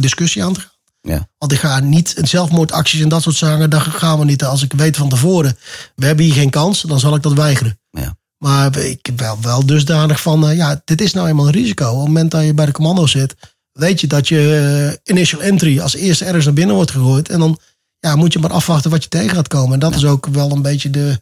discussie 0.00 0.44
aan 0.44 0.52
te 0.52 0.60
gaan. 0.60 0.70
Ja. 1.00 1.28
Want 1.38 1.52
ik 1.52 1.58
ga 1.58 1.80
niet 1.80 2.14
zelfmoordacties 2.22 3.00
en 3.00 3.08
dat 3.08 3.22
soort 3.22 3.36
zaken, 3.36 3.70
daar 3.70 3.80
gaan 3.80 4.18
we 4.18 4.24
niet. 4.24 4.44
Als 4.44 4.62
ik 4.62 4.72
weet 4.72 4.96
van 4.96 5.08
tevoren, 5.08 5.56
we 5.94 6.06
hebben 6.06 6.24
hier 6.24 6.34
geen 6.34 6.50
kans, 6.50 6.82
dan 6.82 7.00
zal 7.00 7.14
ik 7.14 7.22
dat 7.22 7.32
weigeren. 7.32 7.78
Ja. 7.90 8.16
Maar 8.38 8.76
ik 8.76 9.10
wel, 9.16 9.38
wel 9.40 9.66
dusdanig 9.66 10.20
van, 10.20 10.50
uh, 10.50 10.56
ja, 10.56 10.80
dit 10.84 11.00
is 11.00 11.12
nou 11.12 11.28
eenmaal 11.28 11.46
een 11.46 11.52
risico. 11.52 11.90
Op 11.90 11.96
het 11.96 12.06
moment 12.06 12.30
dat 12.30 12.44
je 12.44 12.54
bij 12.54 12.66
de 12.66 12.72
commando 12.72 13.06
zit, 13.06 13.34
weet 13.76 14.00
je 14.00 14.06
dat 14.06 14.28
je 14.28 14.98
uh, 15.04 15.16
initial 15.16 15.42
entry 15.42 15.80
als 15.80 15.94
eerste 15.94 16.24
ergens 16.24 16.44
naar 16.44 16.54
binnen 16.54 16.74
wordt 16.74 16.90
gegooid. 16.90 17.28
En 17.28 17.38
dan 17.38 17.58
ja, 18.00 18.16
moet 18.16 18.32
je 18.32 18.38
maar 18.38 18.52
afwachten 18.52 18.90
wat 18.90 19.02
je 19.02 19.08
tegen 19.08 19.36
gaat 19.36 19.48
komen. 19.48 19.72
En 19.72 19.78
dat 19.78 19.90
ja. 19.90 19.96
is 19.96 20.04
ook 20.04 20.26
wel 20.26 20.50
een 20.50 20.62
beetje 20.62 20.90
de, 20.90 21.20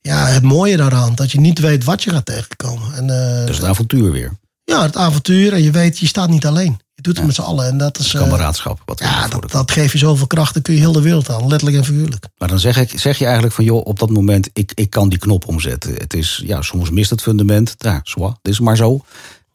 ja, 0.00 0.26
het 0.26 0.42
mooie 0.42 0.76
daaraan. 0.76 1.14
Dat 1.14 1.32
je 1.32 1.40
niet 1.40 1.58
weet 1.58 1.84
wat 1.84 2.02
je 2.02 2.10
gaat 2.10 2.26
tegenkomen. 2.26 2.94
En, 2.94 3.08
uh, 3.08 3.46
dus 3.46 3.56
het 3.56 3.66
avontuur 3.66 4.10
weer. 4.10 4.38
Ja, 4.64 4.82
het 4.82 4.96
avontuur. 4.96 5.52
En 5.52 5.62
je 5.62 5.70
weet, 5.70 5.98
je 5.98 6.06
staat 6.06 6.28
niet 6.28 6.46
alleen. 6.46 6.80
Je 6.94 7.02
doet 7.02 7.12
het 7.12 7.20
ja. 7.20 7.26
met 7.26 7.34
z'n 7.34 7.40
allen. 7.40 7.66
En 7.66 7.78
dat 7.78 7.98
is. 7.98 8.10
Kameraadschap. 8.10 8.82
Wat 8.84 8.98
ja, 8.98 9.28
dat, 9.28 9.50
dat 9.50 9.70
geeft 9.70 9.92
je 9.92 9.98
zoveel 9.98 10.26
kracht. 10.26 10.54
Dan 10.54 10.62
kun 10.62 10.74
je 10.74 10.80
heel 10.80 10.92
de 10.92 11.00
wereld 11.00 11.30
aan. 11.30 11.46
Letterlijk 11.46 11.76
en 11.78 11.84
figuurlijk. 11.84 12.26
Maar 12.38 12.48
dan 12.48 12.58
zeg, 12.58 12.76
ik, 12.76 13.00
zeg 13.00 13.18
je 13.18 13.24
eigenlijk 13.24 13.54
van, 13.54 13.64
joh, 13.64 13.86
op 13.86 13.98
dat 13.98 14.10
moment, 14.10 14.50
ik, 14.52 14.72
ik 14.74 14.90
kan 14.90 15.08
die 15.08 15.18
knop 15.18 15.48
omzetten. 15.48 15.94
Het 15.94 16.14
is, 16.14 16.42
ja, 16.44 16.62
soms 16.62 16.90
mist 16.90 17.10
het 17.10 17.22
fundament. 17.22 17.74
Ja, 17.78 18.00
zwaar, 18.02 18.34
dit 18.42 18.52
is 18.52 18.60
maar 18.60 18.76
zo. 18.76 19.04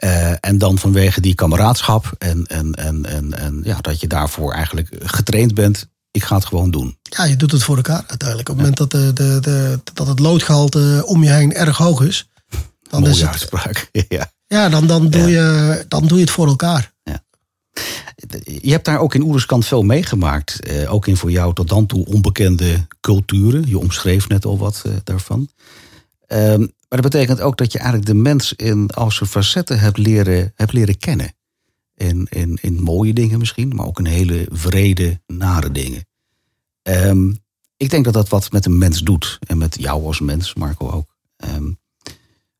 Uh, 0.03 0.31
en 0.39 0.58
dan 0.58 0.77
vanwege 0.77 1.21
die 1.21 1.36
kameraadschap 1.36 2.12
en, 2.17 2.45
en, 2.45 2.73
en, 2.73 3.05
en, 3.05 3.34
en 3.34 3.62
ja, 3.63 3.77
dat 3.81 3.99
je 3.99 4.08
daarvoor 4.08 4.53
eigenlijk 4.53 4.89
getraind 4.99 5.53
bent. 5.53 5.88
Ik 6.12 6.23
ga 6.23 6.36
het 6.36 6.45
gewoon 6.45 6.71
doen. 6.71 6.97
Ja, 7.01 7.23
je 7.23 7.36
doet 7.36 7.51
het 7.51 7.63
voor 7.63 7.75
elkaar 7.75 8.03
uiteindelijk. 8.08 8.49
Op 8.49 8.58
het 8.58 8.65
ja. 8.65 8.71
moment 8.71 8.91
dat, 8.91 8.91
de, 8.91 9.13
de, 9.13 9.39
de, 9.39 9.79
dat 9.93 10.08
het 10.08 10.19
loodgehalte 10.19 11.03
om 11.05 11.23
je 11.23 11.29
heen 11.29 11.53
erg 11.53 11.77
hoog 11.77 12.01
is. 12.01 12.29
Dan 12.89 12.99
Mooie 12.99 13.13
is 13.13 13.21
het, 13.21 13.29
uitspraak. 13.29 13.89
ja, 14.10 14.31
ja 14.47 14.69
dan, 14.69 14.88
dan, 14.88 15.10
doe 15.10 15.29
je, 15.29 15.86
dan 15.88 16.08
doe 16.08 16.17
je 16.17 16.23
het 16.23 16.34
voor 16.34 16.47
elkaar. 16.47 16.93
Ja. 17.03 17.23
Je 18.43 18.71
hebt 18.71 18.86
daar 18.86 18.99
ook 18.99 19.15
in 19.15 19.21
Oereskant 19.21 19.65
veel 19.65 19.84
meegemaakt. 19.84 20.60
Eh, 20.60 20.93
ook 20.93 21.08
in 21.08 21.17
voor 21.17 21.31
jou 21.31 21.53
tot 21.53 21.69
dan 21.69 21.86
toe 21.86 22.05
onbekende 22.05 22.88
culturen. 23.01 23.67
Je 23.67 23.79
omschreef 23.79 24.27
net 24.27 24.45
al 24.45 24.58
wat 24.58 24.81
eh, 24.86 24.91
daarvan. 25.03 25.49
Um, 26.27 26.73
maar 26.89 27.02
dat 27.02 27.12
betekent 27.12 27.41
ook 27.41 27.58
dat 27.58 27.71
je 27.71 27.78
eigenlijk 27.78 28.08
de 28.08 28.15
mens 28.15 28.54
in 28.54 28.89
al 28.89 29.12
zijn 29.12 29.30
facetten 29.30 29.80
hebt 29.80 29.98
leren, 29.98 30.52
hebt 30.56 30.74
leren 30.74 30.98
kennen. 30.98 31.34
In, 31.95 32.28
in, 32.30 32.58
in 32.62 32.84
mooie 32.84 33.13
dingen 33.13 33.39
misschien, 33.39 33.76
maar 33.76 33.86
ook 33.86 34.00
in 34.00 34.06
hele 34.06 34.48
vrede, 34.52 35.21
nare 35.28 35.71
dingen. 35.71 36.06
Um, 36.84 37.43
ik 37.78 37.89
denk 37.89 38.06
dat 38.06 38.13
dat 38.13 38.30
wat 38.30 38.52
met 38.52 38.65
een 38.65 38.78
mens 38.78 39.00
doet. 39.00 39.39
En 39.48 39.58
met 39.58 39.76
jou 39.80 40.06
als 40.06 40.19
mens, 40.19 40.54
Marco 40.54 40.89
ook. 40.89 41.15
Um, 41.38 41.80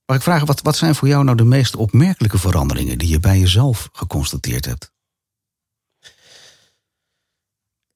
mag 0.06 0.18
ik 0.18 0.24
vragen, 0.24 0.48
wat, 0.48 0.62
wat 0.62 0.78
zijn 0.78 0.96
voor 0.96 1.08
jou 1.08 1.24
nou 1.24 1.38
de 1.38 1.44
meest 1.44 1.76
opmerkelijke 1.76 2.38
veranderingen 2.38 2.98
die 2.98 3.10
je 3.10 3.20
bij 3.20 3.40
jezelf 3.40 3.90
geconstateerd 3.92 4.66
hebt? 4.66 4.94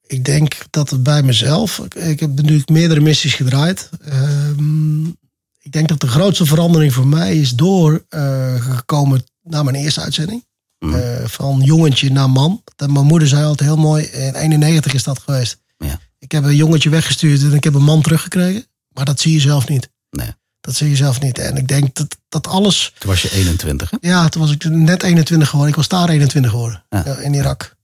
Ik 0.06 0.24
denk 0.24 0.56
dat 0.70 0.90
het 0.90 1.02
bij 1.02 1.22
mezelf. 1.22 1.78
Ik 1.78 2.20
heb 2.20 2.34
natuurlijk 2.34 2.68
meerdere 2.68 3.00
missies 3.00 3.34
gedraaid. 3.34 3.90
Um, 4.12 5.16
ik 5.70 5.76
denk 5.76 5.88
dat 5.88 6.00
de 6.00 6.08
grootste 6.08 6.46
verandering 6.46 6.92
voor 6.92 7.06
mij 7.06 7.36
is 7.36 7.54
doorgekomen 7.54 9.18
uh, 9.18 9.52
naar 9.52 9.64
mijn 9.64 9.76
eerste 9.76 10.00
uitzending. 10.00 10.44
Mm. 10.78 10.94
Uh, 10.94 11.24
van 11.24 11.60
jongetje 11.60 12.10
naar 12.10 12.30
man. 12.30 12.62
Dat 12.76 12.90
mijn 12.90 13.06
moeder 13.06 13.28
zei 13.28 13.44
altijd 13.44 13.68
heel 13.68 13.78
mooi. 13.78 14.04
In 14.04 14.34
91 14.34 14.94
is 14.94 15.02
dat 15.02 15.18
geweest. 15.18 15.58
Ja. 15.78 15.98
Ik 16.18 16.32
heb 16.32 16.44
een 16.44 16.56
jongetje 16.56 16.90
weggestuurd 16.90 17.42
en 17.42 17.52
ik 17.52 17.64
heb 17.64 17.74
een 17.74 17.82
man 17.82 18.02
teruggekregen. 18.02 18.66
Maar 18.88 19.04
dat 19.04 19.20
zie 19.20 19.32
je 19.32 19.40
zelf 19.40 19.68
niet. 19.68 19.90
Nee. 20.10 20.34
Dat 20.60 20.74
zie 20.74 20.88
je 20.88 20.96
zelf 20.96 21.20
niet. 21.20 21.38
En 21.38 21.56
ik 21.56 21.68
denk 21.68 21.94
dat, 21.94 22.16
dat 22.28 22.46
alles. 22.46 22.92
Toen 22.98 23.10
was 23.10 23.22
je 23.22 23.32
21, 23.32 23.90
hè? 23.90 23.96
Ja, 24.00 24.28
toen 24.28 24.42
was 24.42 24.50
ik 24.50 24.64
net 24.64 25.02
21 25.02 25.48
geworden. 25.48 25.72
Ik 25.72 25.78
was 25.78 25.88
daar 25.88 26.08
21 26.08 26.50
geworden. 26.50 26.84
Ja. 26.88 27.04
In 27.04 27.34
Irak. 27.34 27.76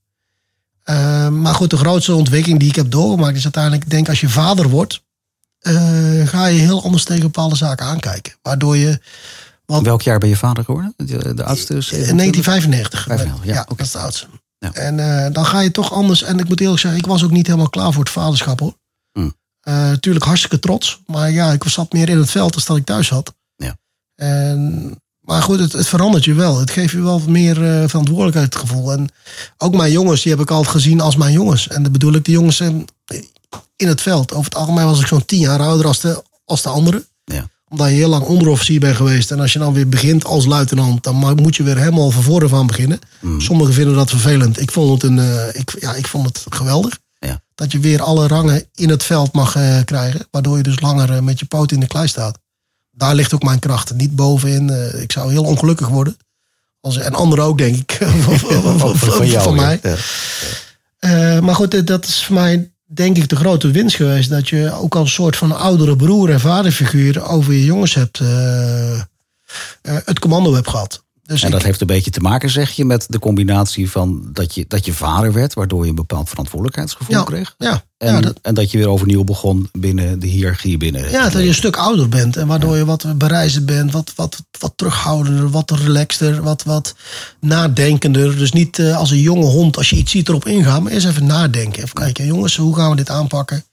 Uh, 0.84 1.28
maar 1.28 1.54
goed, 1.54 1.70
de 1.70 1.76
grootste 1.76 2.14
ontwikkeling 2.14 2.60
die 2.60 2.68
ik 2.68 2.76
heb 2.76 2.90
doorgemaakt 2.90 3.36
is 3.36 3.44
uiteindelijk, 3.44 3.84
ik 3.84 3.90
denk 3.90 4.08
als 4.08 4.20
je 4.20 4.28
vader 4.28 4.68
wordt, 4.68 5.04
uh, 5.66 6.28
ga 6.28 6.46
je 6.46 6.58
heel 6.58 6.82
anders 6.82 7.04
tegen 7.04 7.22
bepaalde 7.22 7.56
zaken 7.56 7.86
aankijken. 7.86 8.34
Waardoor 8.42 8.76
je. 8.76 9.00
Want, 9.64 9.86
Welk 9.86 10.02
jaar 10.02 10.18
ben 10.18 10.28
je 10.28 10.36
vader 10.36 10.64
geworden? 10.64 10.94
De, 10.96 11.34
de 11.34 11.44
oudste? 11.44 11.72
In 11.72 12.16
1995. 12.16 13.04
95, 13.04 13.44
ja, 13.46 13.54
ja 13.54 13.60
okay. 13.60 13.76
dat 13.76 13.86
is 13.86 13.92
de 13.92 13.98
oudste. 13.98 14.26
En 14.72 14.98
uh, 14.98 15.26
dan 15.32 15.46
ga 15.46 15.60
je 15.60 15.70
toch 15.70 15.92
anders. 15.92 16.22
En 16.22 16.38
ik 16.38 16.48
moet 16.48 16.60
eerlijk 16.60 16.80
zeggen, 16.80 17.00
ik 17.00 17.06
was 17.06 17.24
ook 17.24 17.30
niet 17.30 17.46
helemaal 17.46 17.68
klaar 17.68 17.92
voor 17.92 18.02
het 18.02 18.12
vaderschap 18.12 18.60
hoor. 18.60 18.74
Mm. 19.12 19.34
natuurlijk 19.64 20.24
hartstikke 20.24 20.58
trots. 20.58 21.00
Maar 21.06 21.30
ja, 21.30 21.52
ik 21.52 21.64
zat 21.64 21.92
meer 21.92 22.08
in 22.08 22.18
het 22.18 22.30
veld 22.30 22.52
dan 22.52 22.62
dat 22.66 22.76
ik 22.76 22.84
thuis 22.84 23.08
had. 23.08 23.34
Ja. 23.56 23.76
En, 24.14 24.94
maar 25.20 25.42
goed, 25.42 25.58
het, 25.58 25.72
het 25.72 25.88
verandert 25.88 26.24
je 26.24 26.34
wel. 26.34 26.58
Het 26.58 26.70
geeft 26.70 26.92
je 26.92 27.02
wel 27.02 27.20
meer 27.26 27.62
uh, 27.62 27.88
verantwoordelijkheidsgevoel. 27.88 28.92
En 28.92 29.08
ook 29.58 29.74
mijn 29.74 29.92
jongens, 29.92 30.22
die 30.22 30.32
heb 30.32 30.40
ik 30.40 30.50
altijd 30.50 30.74
gezien 30.74 31.00
als 31.00 31.16
mijn 31.16 31.32
jongens. 31.32 31.68
En 31.68 31.82
dan 31.82 31.92
bedoel 31.92 32.14
ik 32.14 32.24
de 32.24 32.30
jongens 32.30 32.60
in 33.76 33.88
het 33.88 34.00
veld. 34.00 34.32
Over 34.32 34.44
het 34.44 34.54
algemeen 34.54 34.84
was 34.84 35.00
ik 35.00 35.06
zo'n 35.06 35.24
tien 35.24 35.40
jaar 35.40 35.60
ouder 35.60 35.86
als 35.86 36.00
de, 36.00 36.22
als 36.44 36.62
de 36.62 36.68
anderen. 36.68 37.06
Ja. 37.24 37.48
Omdat 37.68 37.88
je 37.88 37.94
heel 37.94 38.08
lang 38.08 38.24
onderofficier 38.24 38.80
bent 38.80 38.96
geweest. 38.96 39.30
En 39.30 39.40
als 39.40 39.52
je 39.52 39.58
dan 39.58 39.72
weer 39.72 39.88
begint 39.88 40.24
als 40.24 40.46
luitenant, 40.46 41.02
dan 41.02 41.34
moet 41.42 41.56
je 41.56 41.62
weer 41.62 41.78
helemaal 41.78 42.10
van 42.10 42.22
voren 42.22 42.48
van 42.48 42.66
beginnen. 42.66 42.98
Mm. 43.20 43.40
Sommigen 43.40 43.74
vinden 43.74 43.94
dat 43.94 44.10
vervelend. 44.10 44.60
Ik 44.60 44.70
vond 44.70 45.02
het, 45.02 45.10
een, 45.10 45.18
uh, 45.18 45.48
ik, 45.52 45.76
ja, 45.80 45.94
ik 45.94 46.06
vond 46.06 46.26
het 46.26 46.44
geweldig. 46.48 46.98
Ja. 47.18 47.40
Dat 47.54 47.72
je 47.72 47.78
weer 47.78 48.02
alle 48.02 48.26
rangen 48.26 48.64
in 48.74 48.88
het 48.88 49.02
veld 49.02 49.32
mag 49.32 49.56
uh, 49.56 49.78
krijgen. 49.84 50.26
Waardoor 50.30 50.56
je 50.56 50.62
dus 50.62 50.80
langer 50.80 51.10
uh, 51.10 51.18
met 51.18 51.38
je 51.38 51.46
poot 51.46 51.72
in 51.72 51.80
de 51.80 51.86
klei 51.86 52.08
staat. 52.08 52.38
Daar 52.90 53.14
ligt 53.14 53.34
ook 53.34 53.42
mijn 53.42 53.58
kracht. 53.58 53.94
Niet 53.94 54.16
bovenin. 54.16 55.00
ik 55.02 55.12
zou 55.12 55.30
heel 55.30 55.44
ongelukkig 55.44 55.88
worden. 55.88 56.16
Als, 56.80 56.96
en 56.96 57.14
anderen 57.14 57.44
ook, 57.44 57.58
denk 57.58 57.76
ik. 57.76 57.98
van, 58.24 58.38
van, 58.78 58.96
van, 58.96 59.26
jou, 59.26 59.42
van 59.42 59.54
mij. 59.54 59.80
Ja. 61.00 61.40
maar 61.40 61.54
goed, 61.54 61.86
dat 61.86 62.06
is 62.06 62.24
voor 62.24 62.34
mij 62.34 62.70
denk 62.86 63.16
ik 63.16 63.28
de 63.28 63.36
grote 63.36 63.70
winst 63.70 63.96
geweest. 63.96 64.30
Dat 64.30 64.48
je 64.48 64.72
ook 64.72 64.96
als 64.96 65.12
soort 65.12 65.36
van 65.36 65.56
oudere 65.56 65.96
broer 65.96 66.30
en 66.30 66.40
vaderfiguur 66.40 67.28
over 67.28 67.52
je 67.52 67.64
jongens 67.64 67.94
hebt, 67.94 68.20
uh, 68.20 68.28
uh, 68.90 69.00
het 69.82 70.18
commando 70.18 70.54
hebt 70.54 70.68
gehad. 70.68 71.04
Dus 71.26 71.42
en 71.42 71.50
dat 71.50 71.62
heeft 71.62 71.80
een 71.80 71.86
beetje 71.86 72.10
te 72.10 72.20
maken, 72.20 72.50
zeg 72.50 72.70
je, 72.70 72.84
met 72.84 73.06
de 73.08 73.18
combinatie 73.18 73.90
van 73.90 74.28
dat 74.32 74.54
je, 74.54 74.64
dat 74.68 74.84
je 74.84 74.92
vader 74.92 75.32
werd, 75.32 75.54
waardoor 75.54 75.82
je 75.82 75.88
een 75.88 75.94
bepaald 75.94 76.28
verantwoordelijkheidsgevoel 76.28 77.16
ja, 77.16 77.22
kreeg. 77.22 77.54
Ja, 77.58 77.82
en, 77.98 78.14
ja, 78.14 78.20
dat, 78.20 78.38
en 78.42 78.54
dat 78.54 78.70
je 78.70 78.78
weer 78.78 78.88
overnieuw 78.88 79.24
begon 79.24 79.68
binnen 79.72 80.18
de 80.18 80.26
hiërarchie 80.26 80.76
binnen. 80.76 81.10
Ja, 81.10 81.22
dat 81.22 81.42
je 81.42 81.48
een 81.48 81.54
stuk 81.54 81.76
ouder 81.76 82.08
bent 82.08 82.36
en 82.36 82.46
waardoor 82.46 82.76
je 82.76 82.84
wat 82.84 83.18
bereizen 83.18 83.64
bent, 83.64 83.92
wat, 83.92 84.12
wat, 84.16 84.42
wat 84.58 84.72
terughoudender, 84.76 85.50
wat 85.50 85.70
relaxter, 85.70 86.42
wat, 86.42 86.62
wat 86.62 86.94
nadenkender. 87.40 88.36
Dus 88.36 88.52
niet 88.52 88.78
uh, 88.78 88.96
als 88.96 89.10
een 89.10 89.20
jonge 89.20 89.46
hond, 89.46 89.76
als 89.76 89.90
je 89.90 89.96
iets 89.96 90.10
ziet, 90.10 90.28
erop 90.28 90.46
ingaan, 90.46 90.82
maar 90.82 90.92
eerst 90.92 91.06
even 91.06 91.26
nadenken. 91.26 91.82
Even 91.82 91.94
kijken, 91.94 92.26
jongens, 92.26 92.56
hoe 92.56 92.76
gaan 92.76 92.90
we 92.90 92.96
dit 92.96 93.10
aanpakken? 93.10 93.64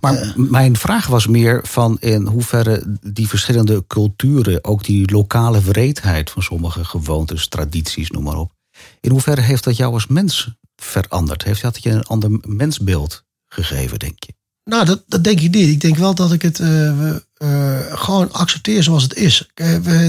Maar 0.00 0.24
uh, 0.24 0.34
mijn 0.34 0.76
vraag 0.76 1.06
was 1.06 1.26
meer 1.26 1.60
van 1.66 1.96
in 2.00 2.26
hoeverre 2.26 2.98
die 3.00 3.28
verschillende 3.28 3.84
culturen, 3.86 4.64
ook 4.64 4.84
die 4.84 5.12
lokale 5.12 5.60
wreedheid 5.60 6.30
van 6.30 6.42
sommige 6.42 6.84
gewoontes, 6.84 7.48
tradities, 7.48 8.10
noem 8.10 8.22
maar 8.22 8.36
op. 8.36 8.52
In 9.00 9.10
hoeverre 9.10 9.40
heeft 9.40 9.64
dat 9.64 9.76
jou 9.76 9.92
als 9.92 10.06
mens 10.06 10.48
veranderd? 10.76 11.44
Heeft 11.44 11.62
dat 11.62 11.82
je 11.82 11.90
een 11.90 12.04
ander 12.04 12.30
mensbeeld 12.46 13.24
gegeven, 13.46 13.98
denk 13.98 14.24
je? 14.24 14.32
Nou, 14.64 14.84
dat, 14.84 15.02
dat 15.06 15.24
denk 15.24 15.40
ik 15.40 15.50
niet. 15.50 15.68
Ik 15.68 15.80
denk 15.80 15.96
wel 15.96 16.14
dat 16.14 16.32
ik 16.32 16.42
het 16.42 16.58
uh, 16.58 17.10
uh, 17.38 17.78
gewoon 17.88 18.32
accepteer 18.32 18.82
zoals 18.82 19.02
het 19.02 19.14
is. 19.14 19.50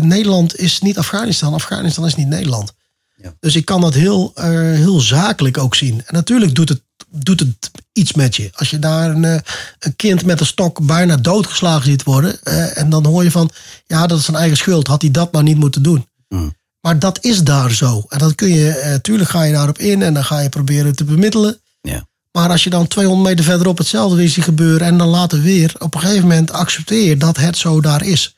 Nederland 0.01 0.59
is 0.59 0.79
niet 0.79 0.97
Afghanistan, 0.97 1.53
Afghanistan 1.53 2.05
is 2.05 2.15
niet 2.15 2.27
Nederland. 2.27 2.73
Ja. 3.15 3.33
Dus 3.39 3.55
ik 3.55 3.65
kan 3.65 3.81
dat 3.81 3.93
heel, 3.93 4.31
heel 4.35 4.99
zakelijk 4.99 5.57
ook 5.57 5.75
zien. 5.75 6.03
En 6.05 6.13
natuurlijk 6.13 6.55
doet 6.55 6.69
het 6.69 6.81
doet 7.11 7.39
het 7.39 7.71
iets 7.99 8.13
met 8.13 8.35
je. 8.35 8.49
Als 8.53 8.69
je 8.69 8.79
daar 8.79 9.09
een, 9.09 9.23
een 9.79 9.95
kind 9.95 10.25
met 10.25 10.39
een 10.39 10.45
stok 10.45 10.85
bijna 10.85 11.17
doodgeslagen 11.17 11.85
ziet 11.85 12.03
worden. 12.03 12.39
Uh, 12.43 12.77
en 12.77 12.89
dan 12.89 13.05
hoor 13.05 13.23
je 13.23 13.31
van, 13.31 13.49
ja, 13.85 14.07
dat 14.07 14.19
is 14.19 14.25
zijn 14.25 14.37
eigen 14.37 14.57
schuld. 14.57 14.87
Had 14.87 15.01
hij 15.01 15.11
dat 15.11 15.31
maar 15.31 15.43
niet 15.43 15.57
moeten 15.57 15.83
doen. 15.83 16.07
Mm. 16.27 16.57
Maar 16.81 16.99
dat 16.99 17.23
is 17.23 17.43
daar 17.43 17.71
zo. 17.71 18.05
En 18.09 18.19
dat 18.19 18.35
kun 18.35 18.53
je, 18.53 18.83
uh, 18.85 18.95
tuurlijk 18.95 19.29
ga 19.29 19.43
je 19.43 19.53
daarop 19.53 19.77
in 19.77 20.01
en 20.01 20.13
dan 20.13 20.23
ga 20.23 20.39
je 20.39 20.49
proberen 20.49 20.95
te 20.95 21.03
bemiddelen. 21.03 21.61
Ja. 21.81 22.07
Maar 22.31 22.49
als 22.49 22.63
je 22.63 22.69
dan 22.69 22.87
200 22.87 23.29
meter 23.29 23.45
verderop 23.45 23.77
hetzelfde 23.77 24.15
weer 24.15 24.29
ziet 24.29 24.43
gebeuren. 24.43 24.87
en 24.87 24.97
dan 24.97 25.07
later 25.07 25.41
weer, 25.41 25.73
op 25.79 25.95
een 25.95 26.01
gegeven 26.01 26.27
moment 26.27 26.51
accepteer 26.51 27.07
je 27.07 27.17
dat 27.17 27.37
het 27.37 27.57
zo 27.57 27.81
daar 27.81 28.05
is. 28.05 28.35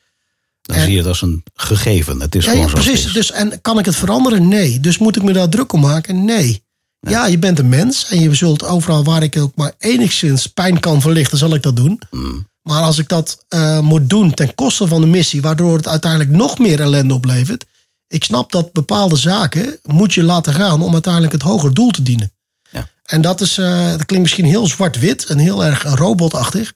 Dan 0.62 0.76
en, 0.76 0.82
zie 0.82 0.92
je 0.92 0.98
het 0.98 1.06
als 1.06 1.22
een 1.22 1.42
gegeven. 1.54 2.20
Het 2.20 2.34
is 2.34 2.44
ja, 2.44 2.50
gewoon 2.50 2.66
ja, 2.66 2.72
precies. 2.72 3.04
Is. 3.04 3.12
Dus, 3.12 3.30
en 3.30 3.60
kan 3.60 3.78
ik 3.78 3.84
het 3.84 3.96
veranderen? 3.96 4.48
Nee. 4.48 4.80
Dus 4.80 4.98
moet 4.98 5.16
ik 5.16 5.22
me 5.22 5.32
daar 5.32 5.48
druk 5.48 5.72
om 5.72 5.80
maken? 5.80 6.24
Nee. 6.24 6.64
Ja. 7.10 7.26
je 7.26 7.38
bent 7.38 7.58
een 7.58 7.68
mens 7.68 8.08
en 8.08 8.20
je 8.20 8.34
zult 8.34 8.64
overal 8.64 9.04
waar 9.04 9.22
ik 9.22 9.36
ook 9.36 9.54
maar 9.54 9.72
enigszins 9.78 10.46
pijn 10.46 10.80
kan 10.80 11.00
verlichten, 11.00 11.38
zal 11.38 11.54
ik 11.54 11.62
dat 11.62 11.76
doen. 11.76 12.00
Mm. 12.10 12.46
Maar 12.62 12.82
als 12.82 12.98
ik 12.98 13.08
dat 13.08 13.44
uh, 13.48 13.80
moet 13.80 14.10
doen 14.10 14.34
ten 14.34 14.54
koste 14.54 14.86
van 14.86 15.00
de 15.00 15.06
missie, 15.06 15.42
waardoor 15.42 15.76
het 15.76 15.88
uiteindelijk 15.88 16.30
nog 16.30 16.58
meer 16.58 16.80
ellende 16.80 17.14
oplevert. 17.14 17.64
Ik 18.08 18.24
snap 18.24 18.52
dat 18.52 18.72
bepaalde 18.72 19.16
zaken 19.16 19.78
moet 19.82 20.14
je 20.14 20.22
laten 20.22 20.54
gaan 20.54 20.82
om 20.82 20.92
uiteindelijk 20.92 21.32
het 21.32 21.42
hoger 21.42 21.74
doel 21.74 21.90
te 21.90 22.02
dienen. 22.02 22.32
Ja. 22.70 22.88
En 23.04 23.20
dat, 23.20 23.40
is, 23.40 23.58
uh, 23.58 23.90
dat 23.90 24.04
klinkt 24.04 24.24
misschien 24.24 24.44
heel 24.44 24.66
zwart-wit 24.66 25.26
en 25.26 25.38
heel 25.38 25.64
erg 25.64 25.82
robotachtig. 25.82 26.72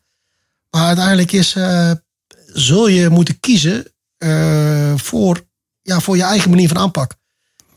Maar 0.70 0.86
uiteindelijk 0.86 1.32
is, 1.32 1.54
uh, 1.54 1.90
zul 2.46 2.88
je 2.88 3.08
moeten 3.08 3.40
kiezen 3.40 3.84
voor, 4.96 5.44
ja, 5.82 6.00
voor 6.00 6.16
je 6.16 6.22
eigen 6.22 6.50
manier 6.50 6.68
van 6.68 6.78
aanpak. 6.78 7.14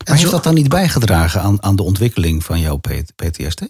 Maar 0.06 0.16
heeft 0.16 0.30
dat 0.30 0.44
dan 0.44 0.54
niet 0.54 0.68
bijgedragen 0.68 1.42
aan, 1.42 1.62
aan 1.62 1.76
de 1.76 1.82
ontwikkeling 1.82 2.44
van 2.44 2.60
jouw 2.60 2.80
PTSD? 3.16 3.60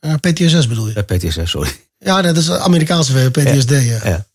Uh, 0.00 0.14
PTSS 0.20 0.68
bedoel 0.68 0.88
je? 0.88 0.92
Ja, 0.94 1.02
PTSS, 1.02 1.50
sorry. 1.50 1.70
Ja, 1.98 2.22
dat 2.22 2.36
is 2.36 2.50
Amerikaanse 2.50 3.30
PTSD. 3.30 3.70
Ja. 3.70 3.78
Ja. 3.78 4.26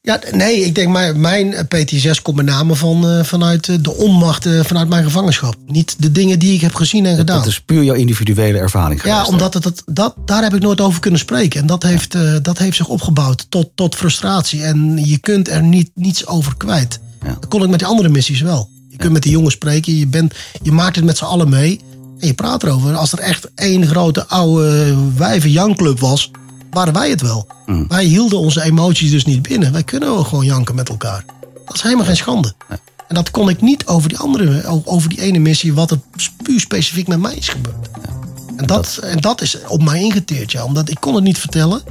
ja. 0.00 0.20
nee, 0.30 0.64
ik 0.64 0.74
denk 0.74 0.92
mijn, 0.92 1.20
mijn 1.20 1.68
PTSS 1.68 2.22
komt 2.22 2.36
met 2.36 2.46
name 2.46 2.74
van, 2.74 3.24
vanuit 3.24 3.84
de 3.84 3.94
onmacht 3.94 4.48
vanuit 4.62 4.88
mijn 4.88 5.04
gevangenschap. 5.04 5.56
Niet 5.66 5.96
de 5.98 6.12
dingen 6.12 6.38
die 6.38 6.54
ik 6.54 6.60
heb 6.60 6.74
gezien 6.74 7.06
en 7.06 7.16
gedaan. 7.16 7.38
Dat 7.38 7.46
is 7.46 7.60
puur 7.60 7.82
jouw 7.82 7.94
individuele 7.94 8.58
ervaring 8.58 9.00
geweest. 9.00 9.20
Ja, 9.20 9.26
omdat 9.26 9.54
het, 9.54 9.64
het, 9.64 9.82
dat, 9.86 10.14
daar 10.24 10.42
heb 10.42 10.54
ik 10.54 10.62
nooit 10.62 10.80
over 10.80 11.00
kunnen 11.00 11.20
spreken. 11.20 11.60
En 11.60 11.66
dat 11.66 11.82
heeft, 11.82 12.16
dat 12.42 12.58
heeft 12.58 12.76
zich 12.76 12.88
opgebouwd 12.88 13.46
tot, 13.48 13.70
tot 13.74 13.94
frustratie. 13.94 14.62
En 14.62 15.06
je 15.06 15.18
kunt 15.18 15.48
er 15.48 15.62
niet, 15.62 15.90
niets 15.94 16.26
over 16.26 16.56
kwijt. 16.56 17.00
Ja. 17.22 17.36
Dat 17.40 17.48
kon 17.48 17.62
ik 17.62 17.68
met 17.68 17.78
die 17.78 17.88
andere 17.88 18.08
missies 18.08 18.40
wel. 18.40 18.70
Je 18.94 19.00
kunt 19.00 19.12
met 19.12 19.22
die 19.22 19.32
jongens 19.32 19.54
spreken, 19.54 19.96
je, 19.96 20.06
bent, 20.06 20.34
je 20.62 20.72
maakt 20.72 20.96
het 20.96 21.04
met 21.04 21.16
z'n 21.16 21.24
allen 21.24 21.48
mee. 21.48 21.80
En 22.18 22.26
je 22.26 22.34
praat 22.34 22.62
erover. 22.62 22.96
Als 22.96 23.12
er 23.12 23.18
echt 23.18 23.50
één 23.54 23.86
grote 23.86 24.26
oude 24.26 24.96
wijven-jankclub 25.16 26.00
was, 26.00 26.30
waren 26.70 26.92
wij 26.92 27.10
het 27.10 27.20
wel. 27.20 27.46
Mm. 27.66 27.88
Wij 27.88 28.04
hielden 28.04 28.38
onze 28.38 28.62
emoties 28.62 29.10
dus 29.10 29.24
niet 29.24 29.42
binnen. 29.42 29.72
Wij 29.72 29.82
kunnen 29.82 30.08
wel 30.08 30.24
gewoon 30.24 30.44
janken 30.44 30.74
met 30.74 30.88
elkaar. 30.88 31.24
Dat 31.66 31.74
is 31.74 31.82
helemaal 31.82 32.04
geen 32.04 32.16
schande. 32.16 32.54
Nee. 32.68 32.78
En 33.08 33.14
dat 33.14 33.30
kon 33.30 33.48
ik 33.48 33.60
niet 33.60 33.86
over 33.86 34.08
die 34.08 34.18
andere, 34.18 34.82
over 34.84 35.08
die 35.08 35.20
ene 35.20 35.38
missie, 35.38 35.74
wat 35.74 35.90
er 35.90 35.98
puur 36.42 36.60
specifiek 36.60 37.08
met 37.08 37.20
mij 37.20 37.34
is 37.34 37.48
gebeurd. 37.48 37.88
Ja. 38.02 38.12
En, 38.56 38.66
dat, 38.66 38.98
en 39.02 39.20
dat 39.20 39.40
is 39.40 39.58
op 39.68 39.82
mij 39.82 40.02
ingeteerd, 40.02 40.52
ja. 40.52 40.64
Omdat 40.64 40.90
ik 40.90 40.96
kon 41.00 41.14
het 41.14 41.24
niet 41.24 41.38
vertellen. 41.38 41.82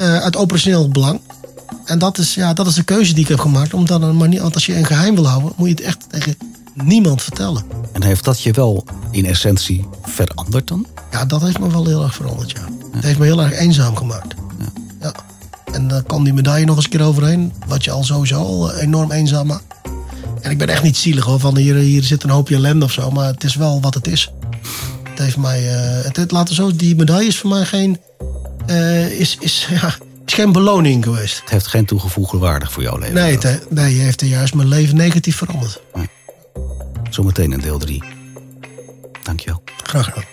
Uh, 0.00 0.18
uit 0.18 0.36
operationeel 0.36 0.88
belang. 0.88 1.20
En 1.84 1.98
dat 1.98 2.18
is, 2.18 2.34
ja, 2.34 2.52
dat 2.52 2.66
is 2.66 2.74
de 2.74 2.82
keuze 2.82 3.14
die 3.14 3.22
ik 3.22 3.28
heb 3.28 3.38
gemaakt. 3.38 3.74
Omdat 3.74 4.02
een 4.02 4.16
manier, 4.16 4.42
want 4.42 4.54
als 4.54 4.66
je 4.66 4.76
een 4.76 4.86
geheim 4.86 5.14
wil 5.14 5.26
houden, 5.26 5.52
moet 5.56 5.68
je 5.68 5.74
het 5.74 5.84
echt 5.84 6.04
tegen 6.08 6.36
niemand 6.74 7.22
vertellen. 7.22 7.64
En 7.92 8.02
heeft 8.02 8.24
dat 8.24 8.40
je 8.40 8.52
wel 8.52 8.84
in 9.10 9.26
essentie 9.26 9.86
veranderd 10.02 10.68
dan? 10.68 10.86
Ja, 11.10 11.24
dat 11.24 11.42
heeft 11.42 11.58
me 11.58 11.70
wel 11.70 11.86
heel 11.86 12.02
erg 12.02 12.14
veranderd, 12.14 12.50
ja. 12.50 12.68
Het 12.92 13.04
heeft 13.04 13.18
me 13.18 13.24
heel 13.24 13.42
erg 13.42 13.58
eenzaam 13.58 13.96
gemaakt. 13.96 14.34
Ja. 14.58 14.72
ja. 15.00 15.14
En 15.72 15.88
dan 15.88 16.02
kwam 16.02 16.24
die 16.24 16.32
medaille 16.32 16.66
nog 16.66 16.76
eens 16.76 16.84
een 16.84 16.90
keer 16.90 17.02
overheen. 17.02 17.52
Wat 17.66 17.84
je 17.84 17.90
al 17.90 18.04
sowieso 18.04 18.36
al 18.36 18.74
enorm 18.74 19.12
eenzaam 19.12 19.46
maakt. 19.46 19.64
En 20.40 20.50
ik 20.50 20.58
ben 20.58 20.68
echt 20.68 20.82
niet 20.82 20.96
zielig 20.96 21.24
hoor, 21.24 21.40
van 21.40 21.56
hier, 21.56 21.74
hier 21.74 22.02
zit 22.02 22.22
een 22.22 22.30
hoopje 22.30 22.54
ellende 22.54 22.84
of 22.84 22.92
zo. 22.92 23.10
Maar 23.10 23.26
het 23.26 23.44
is 23.44 23.54
wel 23.54 23.80
wat 23.80 23.94
het 23.94 24.06
is. 24.06 24.32
Het 25.10 25.18
heeft 25.18 25.36
mij, 25.36 25.62
uh, 25.62 26.04
het, 26.04 26.16
het, 26.16 26.30
laten 26.30 26.54
zo, 26.54 26.76
die 26.76 26.96
medaille 26.96 27.28
is 27.28 27.38
voor 27.38 27.50
mij 27.50 27.64
geen, 27.64 28.00
uh, 28.66 29.20
is, 29.20 29.36
is, 29.40 29.66
ja, 29.80 29.94
is 30.26 30.34
geen 30.34 30.52
beloning 30.52 31.04
geweest. 31.04 31.40
Het 31.40 31.50
heeft 31.50 31.66
geen 31.66 31.84
toegevoegde 31.84 32.38
waarde 32.38 32.66
voor 32.66 32.82
jouw 32.82 32.98
leven. 32.98 33.14
Nee, 33.14 33.38
het, 33.38 33.70
nee, 33.70 33.98
heeft 33.98 34.20
er 34.20 34.26
juist 34.26 34.54
mijn 34.54 34.68
leven 34.68 34.96
negatief 34.96 35.36
veranderd. 35.36 35.80
Nee. 35.94 36.08
Zometeen 37.10 37.52
in 37.52 37.58
deel 37.58 37.78
3. 37.78 38.02
Dankjewel. 39.22 39.62
Graag 39.82 40.04
gedaan. 40.04 40.24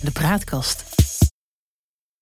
De 0.00 0.10
praatkast. 0.12 0.89